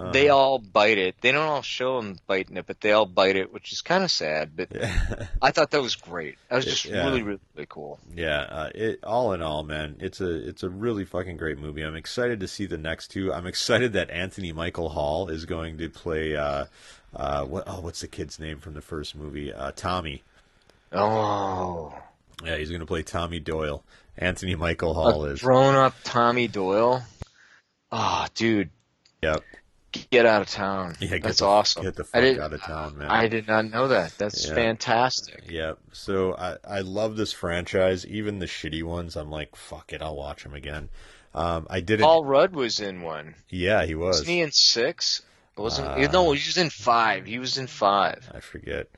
Uh-huh. 0.01 0.13
They 0.13 0.29
all 0.31 0.59
bite 0.59 0.97
it. 0.99 1.17
They 1.21 1.31
don't 1.33 1.47
all 1.47 1.63
show 1.63 2.01
them 2.01 2.19
biting 2.27 2.57
it, 2.57 2.67
but 2.67 2.81
they 2.81 2.93
all 2.93 3.05
bite 3.07 3.37
it, 3.37 3.53
which 3.53 3.71
is 3.73 3.83
kind 3.83 4.03
of 4.03 4.11
sad. 4.11 4.57
But 4.57 4.69
yeah 4.75 5.27
I 5.43 5.51
thought 5.51 5.71
that 5.73 5.83
was 5.83 5.95
great. 5.97 6.37
That 6.49 6.57
was 6.57 6.65
just 6.65 6.85
Yeah. 6.87 7.05
really, 7.07 7.23
really, 7.23 7.41
really 7.55 7.67
cool. 7.69 7.99
Yeah, 8.15 8.39
uh, 8.41 8.71
it 8.75 9.01
all 9.05 9.33
in 9.35 9.43
all, 9.43 9.63
man, 9.63 9.97
it's 10.01 10.21
a 10.21 10.49
it's 10.49 10.63
a 10.63 10.71
really 10.71 11.05
fucking 11.05 11.37
great 11.37 11.59
movie. 11.59 11.83
I'm 11.83 11.97
excited 11.97 12.41
to 12.41 12.49
see 12.49 12.65
the 12.67 12.79
next 12.79 13.09
two. 13.09 13.33
I'm 13.33 13.47
excited 13.47 13.93
that 13.93 14.11
Anthony 14.11 14.53
Michael 14.53 14.89
Hall 14.89 15.29
is 15.29 15.45
going 15.45 15.77
to 15.79 15.89
play. 15.91 16.35
Uh, 16.37 16.65
uh, 17.15 17.45
what? 17.45 17.65
Oh, 17.67 17.81
what's 17.81 18.01
the 18.01 18.09
kid's 18.09 18.39
name 18.39 18.59
from 18.59 18.75
the 18.75 18.81
first 18.83 19.15
movie? 19.15 19.53
Uh, 19.53 19.73
Tommy. 19.77 20.23
Oh, 20.93 21.95
Yeah, 22.45 22.57
he's 22.57 22.69
going 22.71 22.81
to 22.81 22.87
play 22.87 23.03
Tommy 23.03 23.39
Doyle. 23.41 23.85
Anthony 24.19 24.55
Michael 24.55 24.95
Hall 24.95 25.25
a 25.25 25.31
is. 25.31 25.41
grown-up 25.41 25.95
Tommy 26.05 26.49
Doyle. 26.49 27.03
Oh, 27.93 28.27
dude, 28.35 28.71
Yep. 29.23 29.43
Get 30.11 30.27
out 30.27 30.43
of 30.43 30.49
town. 30.49 30.97
Yeah, 31.01 31.19
That's 31.23 31.39
the, 31.39 31.47
awesome. 31.47 31.83
Get 31.85 31.97
the 31.97 32.05
fuck 32.05 32.39
out 32.39 32.53
of 32.53 32.63
town, 32.63 32.99
man. 32.99 33.09
I 33.11 33.29
did 33.29 33.47
not 33.49 33.65
know 33.71 33.89
that. 33.89 34.17
That's 34.19 34.47
Yeah. 34.49 34.55
fantastic. 34.55 35.45
Yeah. 35.49 35.73
So 35.93 36.35
I 36.35 36.57
I 36.65 36.81
love 36.81 37.17
this 37.17 37.33
franchise. 37.33 38.07
Even 38.07 38.39
the 38.39 38.47
shitty 38.47 38.83
ones, 38.83 39.17
I'm 39.17 39.31
like, 39.31 39.57
fuck 39.57 39.93
it, 39.93 40.03
I'll 40.03 40.17
watch 40.17 40.43
them 40.45 40.55
again. 40.55 40.89
Um, 41.35 41.67
I 41.71 41.81
did. 41.81 42.01
Paul 42.01 42.25
Rudd 42.25 42.55
was 42.55 42.81
in 42.81 43.03
one. 43.03 43.35
yeah, 43.49 43.85
he 43.85 43.95
was. 43.95 44.17
Wasn't 44.19 44.29
he 44.29 44.41
in 44.41 44.51
six? 44.53 45.23
Wasn't 45.57 45.87
Uh, 45.87 46.09
no? 46.11 46.33
He 46.33 46.47
was 46.49 46.57
in 46.57 46.71
five. 46.71 47.27
He 47.27 47.39
was 47.39 47.59
in 47.59 47.67
five. 47.67 48.29
I 48.35 48.41
forget. 48.41 48.89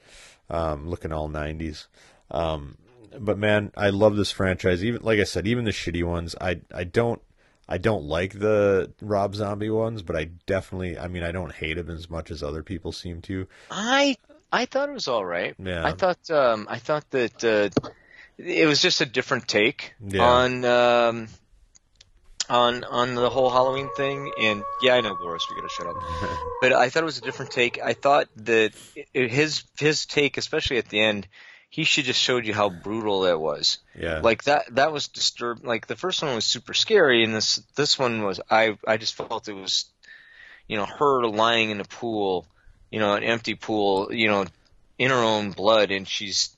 Um, 0.48 0.88
looking 0.88 1.12
all 1.12 1.28
'90s. 1.28 1.86
Um, 2.30 2.76
but 3.18 3.36
man, 3.36 3.72
I 3.76 3.90
love 3.90 4.16
this 4.16 4.30
franchise. 4.30 4.82
Even 4.84 5.02
like 5.02 5.18
I 5.18 5.24
said, 5.24 5.46
even 5.46 5.64
the 5.64 5.70
shitty 5.72 6.04
ones. 6.04 6.34
I 6.40 6.60
I 6.74 6.84
don't 6.84 7.20
I 7.72 7.78
don't 7.78 8.04
like 8.04 8.38
the 8.38 8.92
Rob 9.00 9.34
Zombie 9.34 9.70
ones, 9.70 10.02
but 10.02 10.14
I 10.14 10.24
definitely. 10.46 10.98
I 10.98 11.08
mean, 11.08 11.22
I 11.22 11.32
don't 11.32 11.50
hate 11.50 11.78
him 11.78 11.88
as 11.88 12.10
much 12.10 12.30
as 12.30 12.42
other 12.42 12.62
people 12.62 12.92
seem 12.92 13.22
to. 13.22 13.46
I 13.70 14.18
I 14.52 14.66
thought 14.66 14.90
it 14.90 14.92
was 14.92 15.08
all 15.08 15.24
right. 15.24 15.54
Yeah. 15.58 15.82
I 15.82 15.92
thought 15.92 16.30
um, 16.30 16.66
I 16.68 16.78
thought 16.78 17.08
that 17.12 17.42
uh, 17.42 17.70
it 18.36 18.66
was 18.66 18.82
just 18.82 19.00
a 19.00 19.06
different 19.06 19.48
take 19.48 19.94
Yeah. 20.06 20.22
on 20.22 20.64
um, 20.66 21.28
on 22.50 22.84
on 22.84 23.14
the 23.14 23.30
whole 23.30 23.48
Halloween 23.48 23.88
thing. 23.96 24.30
And 24.38 24.62
yeah, 24.82 24.96
I 24.96 25.00
know 25.00 25.14
Boris, 25.16 25.46
we 25.48 25.56
gotta 25.56 25.70
shut 25.70 25.86
up. 25.86 25.96
but 26.60 26.74
I 26.74 26.90
thought 26.90 27.04
it 27.04 27.06
was 27.06 27.16
a 27.16 27.22
different 27.22 27.52
take. 27.52 27.80
I 27.82 27.94
thought 27.94 28.28
that 28.36 28.72
his 29.14 29.64
his 29.78 30.04
take, 30.04 30.36
especially 30.36 30.76
at 30.76 30.90
the 30.90 31.00
end, 31.00 31.26
he 31.72 31.84
should 31.84 32.04
just 32.04 32.20
showed 32.20 32.46
you 32.46 32.52
how 32.52 32.68
brutal 32.68 33.22
that 33.22 33.40
was. 33.40 33.78
Yeah. 33.98 34.20
Like 34.20 34.44
that 34.44 34.74
that 34.74 34.92
was 34.92 35.08
disturbing. 35.08 35.66
Like 35.66 35.86
the 35.86 35.96
first 35.96 36.22
one 36.22 36.34
was 36.34 36.44
super 36.44 36.74
scary, 36.74 37.24
and 37.24 37.34
this 37.34 37.62
this 37.76 37.98
one 37.98 38.22
was 38.24 38.42
I 38.50 38.76
I 38.86 38.98
just 38.98 39.14
felt 39.14 39.48
it 39.48 39.54
was, 39.54 39.86
you 40.68 40.76
know, 40.76 40.84
her 40.84 41.26
lying 41.26 41.70
in 41.70 41.80
a 41.80 41.84
pool, 41.84 42.46
you 42.90 43.00
know, 43.00 43.14
an 43.14 43.24
empty 43.24 43.54
pool, 43.54 44.12
you 44.12 44.28
know, 44.28 44.44
in 44.98 45.08
her 45.08 45.16
own 45.16 45.52
blood, 45.52 45.90
and 45.90 46.06
she's 46.06 46.54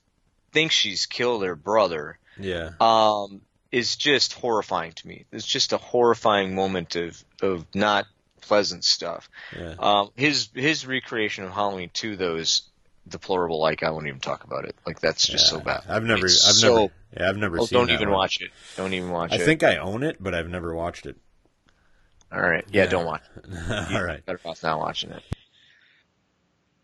thinks 0.51 0.75
she's 0.75 1.05
killed 1.05 1.45
her 1.45 1.55
brother. 1.55 2.19
yeah. 2.37 2.71
Um, 2.81 3.39
is 3.71 3.95
just 3.95 4.33
horrifying 4.33 4.91
to 4.93 5.07
me. 5.07 5.25
It's 5.31 5.45
just 5.45 5.71
a 5.71 5.77
horrifying 5.77 6.55
moment 6.55 6.97
of 6.97 7.23
of 7.41 7.65
not 7.73 8.05
pleasant 8.41 8.83
stuff. 8.83 9.29
Yeah. 9.57 9.75
Um, 9.79 10.11
his 10.17 10.49
his 10.53 10.85
recreation 10.85 11.45
of 11.45 11.51
Halloween 11.51 11.89
two 11.93 12.17
though 12.17 12.35
is 12.35 12.63
deplorable. 13.07 13.59
Like 13.59 13.83
I 13.83 13.89
won't 13.91 14.07
even 14.07 14.19
talk 14.19 14.43
about 14.43 14.65
it. 14.65 14.75
Like 14.85 14.99
that's 14.99 15.27
just 15.27 15.47
so 15.47 15.59
bad. 15.59 15.83
I've 15.89 16.03
never. 16.03 16.25
It's 16.25 16.47
I've 16.47 16.55
so- 16.55 16.75
never. 16.81 16.93
Yeah, 17.17 17.29
I've 17.29 17.37
never 17.37 17.59
Oh, 17.61 17.65
seen. 17.65 17.79
don't 17.79 17.91
even 17.91 18.09
one. 18.09 18.17
watch 18.19 18.41
it. 18.41 18.51
Don't 18.75 18.93
even 18.93 19.09
watch 19.09 19.31
I 19.31 19.35
it. 19.35 19.41
I 19.41 19.45
think 19.45 19.63
I 19.63 19.77
own 19.77 20.03
it, 20.03 20.17
but 20.21 20.35
I've 20.35 20.49
never 20.49 20.75
watched 20.75 21.05
it. 21.05 21.15
All 22.31 22.41
right. 22.41 22.65
Yeah, 22.71 22.83
Yeah. 22.83 22.89
don't 22.89 23.05
watch. 23.05 23.21
All 23.93 24.03
right. 24.03 24.25
Better 24.25 24.39
off 24.43 24.61
not 24.63 24.79
watching 24.79 25.11
it. 25.11 25.23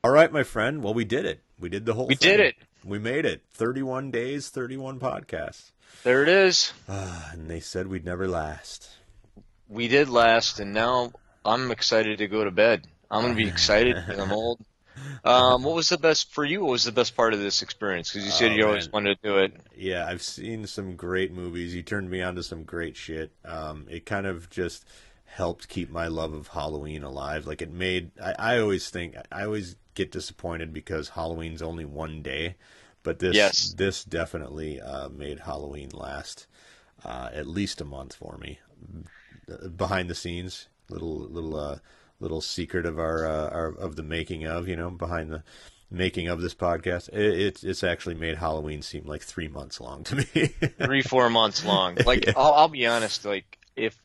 All 0.03 0.11
right, 0.11 0.31
my 0.31 0.43
friend. 0.43 0.81
Well, 0.83 0.93
we 0.93 1.03
did 1.05 1.25
it. 1.25 1.41
We 1.59 1.69
did 1.69 1.85
the 1.85 1.93
whole. 1.93 2.07
We 2.07 2.15
thing. 2.15 2.29
did 2.37 2.39
it. 2.39 2.55
We 2.83 2.97
made 2.97 3.25
it. 3.25 3.43
Thirty-one 3.53 4.09
days, 4.11 4.49
thirty-one 4.49 4.99
podcasts. 4.99 5.71
There 6.03 6.23
it 6.23 6.29
is. 6.29 6.73
Ah, 6.89 7.29
and 7.33 7.47
they 7.49 7.59
said 7.59 7.87
we'd 7.87 8.05
never 8.05 8.27
last. 8.27 8.89
We 9.67 9.87
did 9.87 10.09
last, 10.09 10.59
and 10.59 10.73
now 10.73 11.11
I'm 11.45 11.69
excited 11.71 12.17
to 12.19 12.27
go 12.27 12.43
to 12.43 12.51
bed. 12.51 12.87
I'm 13.11 13.21
gonna 13.21 13.35
be 13.35 13.47
excited 13.49 13.95
because 13.95 14.17
I'm 14.19 14.31
old. 14.31 14.59
Um, 15.23 15.63
what 15.63 15.75
was 15.75 15.89
the 15.89 15.97
best 15.97 16.33
for 16.33 16.43
you? 16.45 16.61
What 16.61 16.71
was 16.71 16.83
the 16.83 16.91
best 16.91 17.15
part 17.15 17.33
of 17.33 17.39
this 17.39 17.61
experience? 17.61 18.09
Because 18.09 18.25
you 18.25 18.31
said 18.31 18.51
Oh, 18.51 18.55
you 18.55 18.65
always 18.65 18.87
man. 18.87 18.91
wanted 18.91 19.21
to 19.21 19.29
do 19.29 19.37
it. 19.39 19.53
Yeah, 19.75 20.05
I've 20.07 20.21
seen 20.21 20.67
some 20.67 20.95
great 20.95 21.31
movies. 21.33 21.75
You 21.75 21.83
turned 21.83 22.09
me 22.09 22.21
on 22.21 22.35
to 22.35 22.43
some 22.43 22.63
great 22.63 22.97
shit. 22.97 23.31
Um, 23.45 23.87
it 23.89 24.05
kind 24.05 24.25
of 24.25 24.49
just 24.49 24.85
helped 25.25 25.69
keep 25.69 25.89
my 25.89 26.07
love 26.07 26.33
of 26.33 26.49
Halloween 26.49 27.03
alive. 27.03 27.47
Like 27.47 27.61
it 27.61 27.71
made. 27.71 28.11
I, 28.21 28.35
I 28.55 28.59
always 28.59 28.89
think. 28.89 29.15
I 29.31 29.43
always 29.45 29.75
get 29.95 30.11
disappointed 30.11 30.73
because 30.73 31.09
Halloween's 31.09 31.61
only 31.61 31.85
one 31.85 32.21
day, 32.21 32.55
but 33.03 33.19
this 33.19 33.35
Yes. 33.37 33.73
this 33.77 34.03
definitely 34.03 34.81
uh, 34.81 35.09
made 35.09 35.39
Halloween 35.41 35.89
last 35.93 36.47
uh, 37.05 37.29
at 37.33 37.47
least 37.47 37.81
a 37.81 37.85
month 37.85 38.15
for 38.15 38.37
me. 38.37 38.59
Behind 39.75 40.09
the 40.09 40.15
scenes, 40.15 40.67
little 40.89 41.17
little 41.19 41.55
uh, 41.57 41.79
little 42.21 42.41
secret 42.41 42.85
of 42.85 42.99
our, 42.99 43.25
uh, 43.25 43.49
our 43.49 43.67
of 43.67 43.95
the 43.95 44.03
making 44.03 44.45
of 44.45 44.67
you 44.67 44.75
know 44.75 44.89
behind 44.89 45.31
the 45.31 45.43
making 45.89 46.27
of 46.27 46.41
this 46.41 46.55
podcast. 46.55 47.09
It, 47.09 47.39
it's 47.39 47.63
it's 47.63 47.83
actually 47.83 48.15
made 48.15 48.37
Halloween 48.37 48.81
seem 48.81 49.05
like 49.05 49.21
three 49.21 49.47
months 49.47 49.81
long 49.81 50.03
to 50.05 50.15
me. 50.15 50.23
Three, 50.23 51.01
four 51.01 51.29
months 51.29 51.65
long. 51.65 51.97
Like 52.05 52.29
I'll, 52.35 52.53
I'll 52.53 52.67
be 52.67 52.87
honest. 52.87 53.25
Like 53.25 53.57
if 53.75 53.97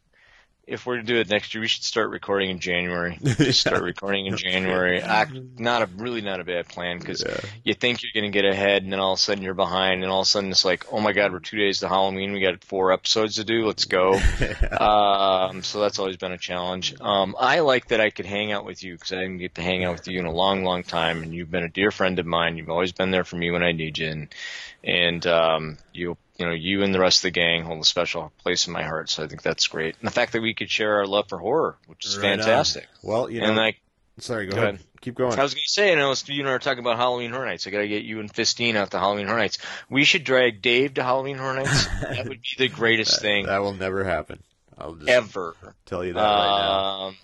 if 0.67 0.85
we're 0.85 0.97
to 0.97 1.03
do 1.05 1.17
it 1.19 1.29
next 1.31 1.55
year, 1.55 1.61
we 1.61 1.69
should 1.69 1.85
start 1.85 2.11
recording 2.11 2.51
in 2.51 2.59
January. 2.59 3.17
Just 3.23 3.61
start 3.61 3.83
recording 3.83 4.27
in 4.27 4.37
January. 4.37 5.01
I, 5.01 5.27
not 5.57 5.83
a 5.83 5.87
really 5.97 6.23
not 6.23 6.41
a 6.41 6.45
bad 6.45 6.67
plan 6.69 6.99
because 6.99 7.23
Yeah. 7.25 7.39
you 7.63 7.75
think 7.75 8.03
you're 8.03 8.11
going 8.21 8.31
to 8.31 8.37
get 8.37 8.45
ahead, 8.45 8.83
and 8.83 8.93
then 8.93 8.99
all 8.99 9.13
of 9.13 9.19
a 9.19 9.23
sudden 9.23 9.45
you're 9.45 9.55
behind, 9.55 10.03
and 10.03 10.11
all 10.11 10.21
of 10.23 10.27
a 10.27 10.29
sudden 10.29 10.51
it's 10.51 10.65
like, 10.65 10.87
oh 10.93 10.99
my 10.99 11.13
god, 11.13 11.31
we're 11.33 11.39
two 11.39 11.57
days 11.57 11.79
to 11.81 11.89
Halloween. 11.89 12.33
We 12.33 12.41
got 12.41 12.65
four 12.65 12.93
episodes 12.93 13.37
to 13.37 13.45
do. 13.45 13.65
Let's 13.65 13.85
go. 13.85 14.15
um, 14.81 15.63
so 15.63 15.81
that's 15.81 15.99
always 16.01 16.17
been 16.17 16.33
a 16.33 16.39
challenge. 16.39 16.95
Um, 17.01 17.37
I 17.39 17.61
like 17.61 17.89
that 17.89 18.01
I 18.01 18.11
could 18.11 18.27
hang 18.27 18.51
out 18.51 18.65
with 18.65 18.83
you 18.83 18.95
because 18.95 19.13
I 19.13 19.17
didn't 19.17 19.39
get 19.39 19.55
to 19.57 19.63
hang 19.63 19.85
out 19.85 19.93
with 19.93 20.09
you 20.09 20.19
in 20.19 20.27
a 20.27 20.33
long, 20.33 20.65
long 20.65 20.83
time, 20.83 21.23
and 21.23 21.33
you've 21.33 21.51
been 21.51 21.65
a 21.65 21.69
dear 21.69 21.91
friend 21.93 22.19
of 22.19 22.27
mine. 22.27 22.57
You've 22.57 22.71
always 22.71 22.93
been 22.93 23.13
there 23.13 23.25
for 23.25 23.37
me 23.37 23.51
when 23.53 23.63
I 23.63 23.71
need 23.73 23.99
you, 23.99 24.09
and 24.09 24.35
and 24.83 25.27
um, 25.27 25.79
you 25.93 26.17
you 26.39 26.47
know 26.47 26.53
you 26.53 26.83
and 26.83 26.95
the 26.95 27.01
rest 27.01 27.19
of 27.19 27.23
the 27.23 27.31
gang 27.31 27.65
hold 27.65 27.81
a 27.81 27.85
special 27.85 28.33
place 28.39 28.67
in 28.67 28.73
my 28.73 28.83
heart. 28.83 29.09
So 29.11 29.23
I 29.25 29.27
think 29.29 29.43
that's 29.43 29.67
great, 29.69 29.97
and 30.01 30.07
the 30.07 30.13
fact 30.13 30.33
that 30.33 30.43
we 30.43 30.55
could 30.55 30.71
share 30.71 30.97
our 30.97 31.07
love 31.07 31.29
for 31.29 31.39
horror, 31.39 31.77
which 31.87 32.05
is 32.07 32.17
Right 32.19 32.33
on. 32.33 32.39
fantastic. 32.39 32.87
Well, 33.03 33.31
you 33.31 33.41
know, 33.41 33.49
and 33.49 33.57
like 33.57 33.81
sorry, 34.19 34.47
go, 34.47 34.53
Go 34.53 34.59
ahead. 34.63 34.75
ahead. 34.75 34.87
Keep 35.03 35.15
going. 35.17 35.39
I 35.39 35.43
was 35.43 35.55
going 35.55 35.63
to 35.65 35.71
say, 35.73 35.93
and 35.93 36.01
I 36.01 36.09
was, 36.09 36.27
you 36.29 36.41
and 36.41 36.49
I 36.49 36.53
are 36.53 36.59
talking 36.59 36.81
about 36.81 36.97
Halloween 36.97 37.31
Horror 37.31 37.45
Nights. 37.47 37.67
I 37.67 37.71
got 37.71 37.79
to 37.81 37.87
get 37.89 38.03
you 38.03 38.19
and 38.19 38.35
Fistine 38.35 38.75
out 38.77 38.91
to 38.91 38.99
Halloween 38.99 39.27
Horror 39.27 39.39
Nights. 39.39 39.59
We 39.91 40.05
should 40.05 40.25
drag 40.25 40.63
Dave 40.63 40.95
to 40.95 41.03
Halloween 41.05 41.37
Horror 41.39 41.57
Nights. 41.57 41.87
that 42.01 42.27
would 42.27 42.41
be 42.41 42.49
the 42.59 42.69
greatest 42.69 43.21
thing 43.21 43.47
That 43.47 43.59
will 43.63 43.75
never 43.75 44.03
happen. 44.05 44.43
I'll 44.77 44.95
just 44.95 45.09
ever. 45.09 45.55
tell 45.85 46.03
you 46.05 46.15
that 46.15 46.19
right 46.21 46.27
now. 46.61 47.07
Um, 47.09 47.17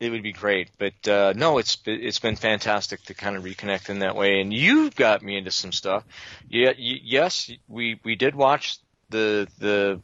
It 0.00 0.10
would 0.10 0.22
be 0.22 0.32
great, 0.32 0.70
but 0.78 1.08
uh, 1.08 1.32
no, 1.34 1.58
it's 1.58 1.76
it's 1.86 2.20
been 2.20 2.36
fantastic 2.36 3.02
to 3.04 3.14
kind 3.14 3.36
of 3.36 3.42
reconnect 3.44 3.90
in 3.90 3.98
that 4.00 4.14
way. 4.14 4.40
And 4.40 4.52
you've 4.52 4.94
got 4.94 5.22
me 5.22 5.36
into 5.36 5.50
some 5.50 5.72
stuff. 5.72 6.04
Yeah, 6.48 6.68
y- 6.68 7.00
yes, 7.02 7.50
we 7.66 8.00
we 8.04 8.14
did 8.14 8.34
watch 8.36 8.78
the 9.10 9.48
the 9.58 10.00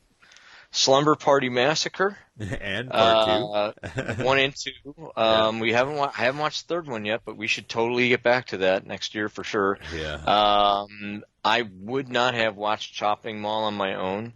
Slumber 0.72 1.14
Party 1.14 1.48
Massacre. 1.48 2.18
and 2.40 2.90
part 2.90 3.74
Uh, 3.88 4.14
one 4.24 4.40
and 4.40 4.54
two. 4.56 4.72
Um, 5.16 5.60
We 5.60 5.72
haven't 5.72 5.94
wa- 5.94 6.10
I 6.12 6.22
haven't 6.22 6.40
watched 6.40 6.66
the 6.66 6.74
third 6.74 6.88
one 6.88 7.04
yet, 7.04 7.20
but 7.24 7.36
we 7.36 7.46
should 7.46 7.68
totally 7.68 8.08
get 8.08 8.24
back 8.24 8.46
to 8.46 8.56
that 8.58 8.84
next 8.84 9.14
year 9.14 9.28
for 9.28 9.44
sure. 9.44 9.78
Yeah. 9.94 10.14
Um, 10.14 11.22
I 11.44 11.62
would 11.62 12.08
not 12.08 12.34
have 12.34 12.56
watched 12.56 12.94
Chopping 12.94 13.40
Mall 13.40 13.64
on 13.64 13.74
my 13.74 13.94
own. 13.94 14.32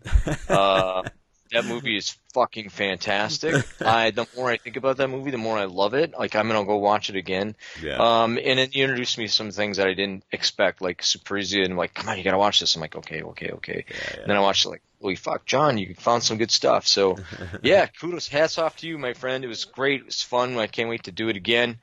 Uh, 0.48 1.02
that 1.52 1.64
movie 1.64 1.96
is 1.96 2.16
fucking 2.34 2.68
fantastic. 2.68 3.66
I 3.80 4.10
the 4.10 4.26
more 4.36 4.50
I 4.50 4.56
think 4.56 4.76
about 4.76 4.98
that 4.98 5.08
movie, 5.08 5.30
the 5.30 5.38
more 5.38 5.58
I 5.58 5.64
love 5.64 5.94
it. 5.94 6.12
Like 6.18 6.36
I'm 6.36 6.48
gonna 6.48 6.64
go 6.64 6.76
watch 6.76 7.10
it 7.10 7.16
again. 7.16 7.56
yeah. 7.82 7.96
Um, 7.96 8.38
and 8.42 8.58
it 8.58 8.74
introduced 8.74 9.18
me 9.18 9.26
to 9.26 9.32
some 9.32 9.50
things 9.50 9.76
that 9.76 9.86
I 9.86 9.94
didn't 9.94 10.24
expect, 10.32 10.80
like 10.80 11.02
Suspiria, 11.02 11.64
and 11.64 11.76
like, 11.76 11.94
come 11.94 12.08
on, 12.08 12.18
you 12.18 12.24
gotta 12.24 12.38
watch 12.38 12.60
this. 12.60 12.74
I'm 12.74 12.80
like, 12.80 12.96
okay, 12.96 13.22
okay, 13.22 13.50
okay. 13.52 13.84
yeah, 13.88 13.96
yeah. 14.14 14.20
And 14.20 14.30
then 14.30 14.36
I 14.36 14.40
watched 14.40 14.66
it, 14.66 14.70
like, 14.70 14.82
holy 15.00 15.16
fuck, 15.16 15.46
John, 15.46 15.78
you 15.78 15.94
found 15.94 16.22
some 16.22 16.38
good 16.38 16.50
stuff. 16.50 16.86
So, 16.86 17.16
yeah, 17.62 17.86
kudos, 17.86 18.28
hats 18.28 18.58
off 18.58 18.76
to 18.78 18.86
you, 18.86 18.98
my 18.98 19.14
friend. 19.14 19.44
It 19.44 19.48
was 19.48 19.64
great. 19.64 20.00
It 20.00 20.06
was 20.06 20.22
fun. 20.22 20.56
I 20.58 20.66
can't 20.66 20.88
wait 20.88 21.04
to 21.04 21.12
do 21.12 21.28
it 21.28 21.36
again. 21.36 21.78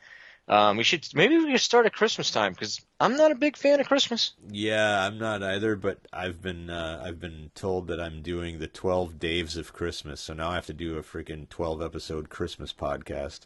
Um, 0.48 0.78
we 0.78 0.84
should 0.84 1.08
maybe 1.16 1.38
we 1.38 1.52
should 1.52 1.62
start 1.62 1.86
at 1.88 1.94
Christmas 1.94 2.30
time 2.30 2.54
because 2.54 2.80
I'm 3.00 3.18
not 3.18 3.32
a 3.32 3.36
big 3.36 3.58
fan 3.58 3.80
of 3.80 3.88
Christmas. 3.88 4.34
Yeah, 4.48 5.06
I'm 5.06 5.18
not 5.18 5.42
either, 5.42 5.76
but 5.76 5.98
I've 6.14 6.42
been 6.42 6.70
uh, 6.70 7.02
I've 7.04 7.20
been 7.20 7.50
told 7.56 7.88
that 7.88 8.00
I'm 8.00 8.22
doing 8.22 8.60
the 8.60 8.68
12 8.68 9.14
Daves 9.14 9.58
of 9.58 9.74
Christmas, 9.74 10.22
so 10.22 10.34
now 10.34 10.50
I 10.50 10.56
have 10.56 10.68
to 10.68 10.74
do 10.74 10.98
a 10.98 11.02
freaking 11.02 11.50
12 11.50 11.82
episode 11.82 12.30
Christmas 12.30 12.74
podcast. 12.74 13.42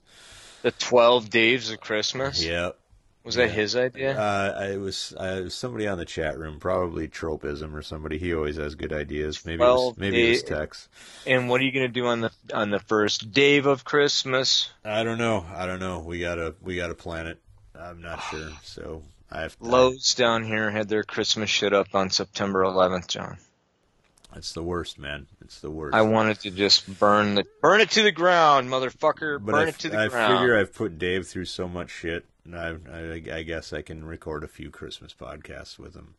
The 0.62 0.72
Twelve 0.72 1.30
Daves 1.30 1.72
of 1.72 1.80
Christmas. 1.80 2.44
Yep. 2.44 2.78
Was 3.24 3.36
that 3.36 3.50
Yeah. 3.50 3.54
his 3.56 3.76
idea? 3.76 4.18
Uh, 4.20 4.56
I- 4.60 4.66
it 4.72 4.78
was 4.80 5.14
uh, 5.20 5.38
it 5.40 5.44
was 5.44 5.54
somebody 5.54 5.88
on 5.88 5.98
the 5.98 6.06
chat 6.06 6.38
room, 6.38 6.60
probably 6.60 7.08
Tropism 7.08 7.76
or 7.76 7.82
somebody. 7.82 8.18
He 8.18 8.34
always 8.34 8.56
has 8.56 8.76
good 8.76 8.94
ideas. 8.94 9.46
Maybe 9.46 9.62
it 9.62 9.66
was, 9.66 9.76
12 9.96 9.98
maybe 9.98 10.26
it 10.28 10.30
was 10.30 10.44
Tex. 10.44 10.88
and 11.28 11.50
what 11.50 11.60
are 11.62 11.64
you 11.66 11.72
gonna 11.72 11.90
do 11.90 12.08
on 12.08 12.22
the 12.22 12.32
on 12.54 12.70
the 12.72 12.80
first 12.80 13.32
day 13.32 13.58
of 13.58 13.84
Christmas? 13.84 14.70
I 14.86 15.04
don't 15.04 15.18
know. 15.18 15.46
I 15.54 15.66
don't 15.66 15.80
know. 15.80 16.00
We 16.00 16.20
gotta 16.20 16.56
we 16.62 16.76
gotta 16.78 16.96
plan 16.96 17.28
it. 17.28 17.40
I'm 17.78 18.02
not 18.02 18.22
sure. 18.32 18.50
So 18.64 19.04
I 19.30 19.42
have 19.42 19.58
to, 19.60 19.66
Lowe's 19.66 20.16
down 20.16 20.44
here 20.46 20.72
had 20.72 20.88
their 20.90 21.04
Christmas 21.04 21.50
shit 21.50 21.74
up 21.74 21.94
on 21.94 22.10
September 22.10 22.64
11th, 22.64 23.08
John. 23.08 23.38
It's 24.36 24.54
the 24.54 24.64
worst, 24.64 25.00
man. 25.00 25.26
It's 25.42 25.60
the 25.60 25.72
worst. 25.72 25.96
I 25.96 26.04
wanted 26.04 26.40
to 26.42 26.52
just 26.52 27.00
burn 27.00 27.36
the 27.36 27.46
burn 27.62 27.82
it 27.82 27.90
to 27.92 28.04
the 28.04 28.12
ground, 28.12 28.70
motherfucker. 28.70 29.44
But 29.44 29.52
burn 29.54 29.66
I, 29.66 29.70
it 29.70 29.80
to 29.80 29.90
the 29.90 30.00
I 30.00 30.08
ground. 30.08 30.34
I 30.34 30.38
figure 30.40 30.58
I've 30.58 30.74
put 30.74 30.98
Dave 31.00 31.28
through 31.28 31.46
so 31.46 31.68
much 31.68 31.90
shit, 31.90 32.26
I, 32.56 32.76
I, 32.92 33.38
I 33.38 33.44
guess 33.44 33.74
I 33.74 33.82
can 33.82 34.04
record 34.06 34.44
a 34.44 34.48
few 34.48 34.70
Christmas 34.70 35.14
podcasts 35.14 35.78
with 35.80 35.96
him. 35.96 36.16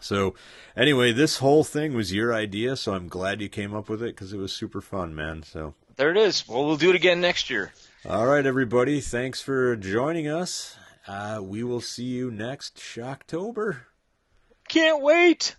So, 0.00 0.34
anyway, 0.76 1.12
this 1.12 1.38
whole 1.38 1.62
thing 1.62 1.94
was 1.94 2.12
your 2.12 2.34
idea, 2.34 2.74
so 2.76 2.94
I'm 2.94 3.06
glad 3.08 3.40
you 3.40 3.48
came 3.48 3.74
up 3.74 3.88
with 3.88 4.02
it 4.02 4.14
because 4.16 4.32
it 4.32 4.38
was 4.38 4.52
super 4.52 4.80
fun, 4.80 5.14
man. 5.14 5.42
So, 5.44 5.74
There 5.96 6.10
it 6.10 6.16
is. 6.16 6.48
Well, 6.48 6.64
we'll 6.66 6.76
do 6.76 6.90
it 6.90 6.96
again 6.96 7.20
next 7.20 7.48
year. 7.48 7.72
all 8.08 8.26
right, 8.26 8.44
everybody, 8.44 9.00
thanks 9.00 9.40
for 9.40 9.76
joining 9.76 10.26
us. 10.26 10.76
Uh, 11.06 11.40
we 11.42 11.62
will 11.62 11.80
see 11.82 12.04
you 12.04 12.30
next 12.30 12.76
Shocktober. 12.78 13.82
Can't 14.68 15.02
wait. 15.02 15.54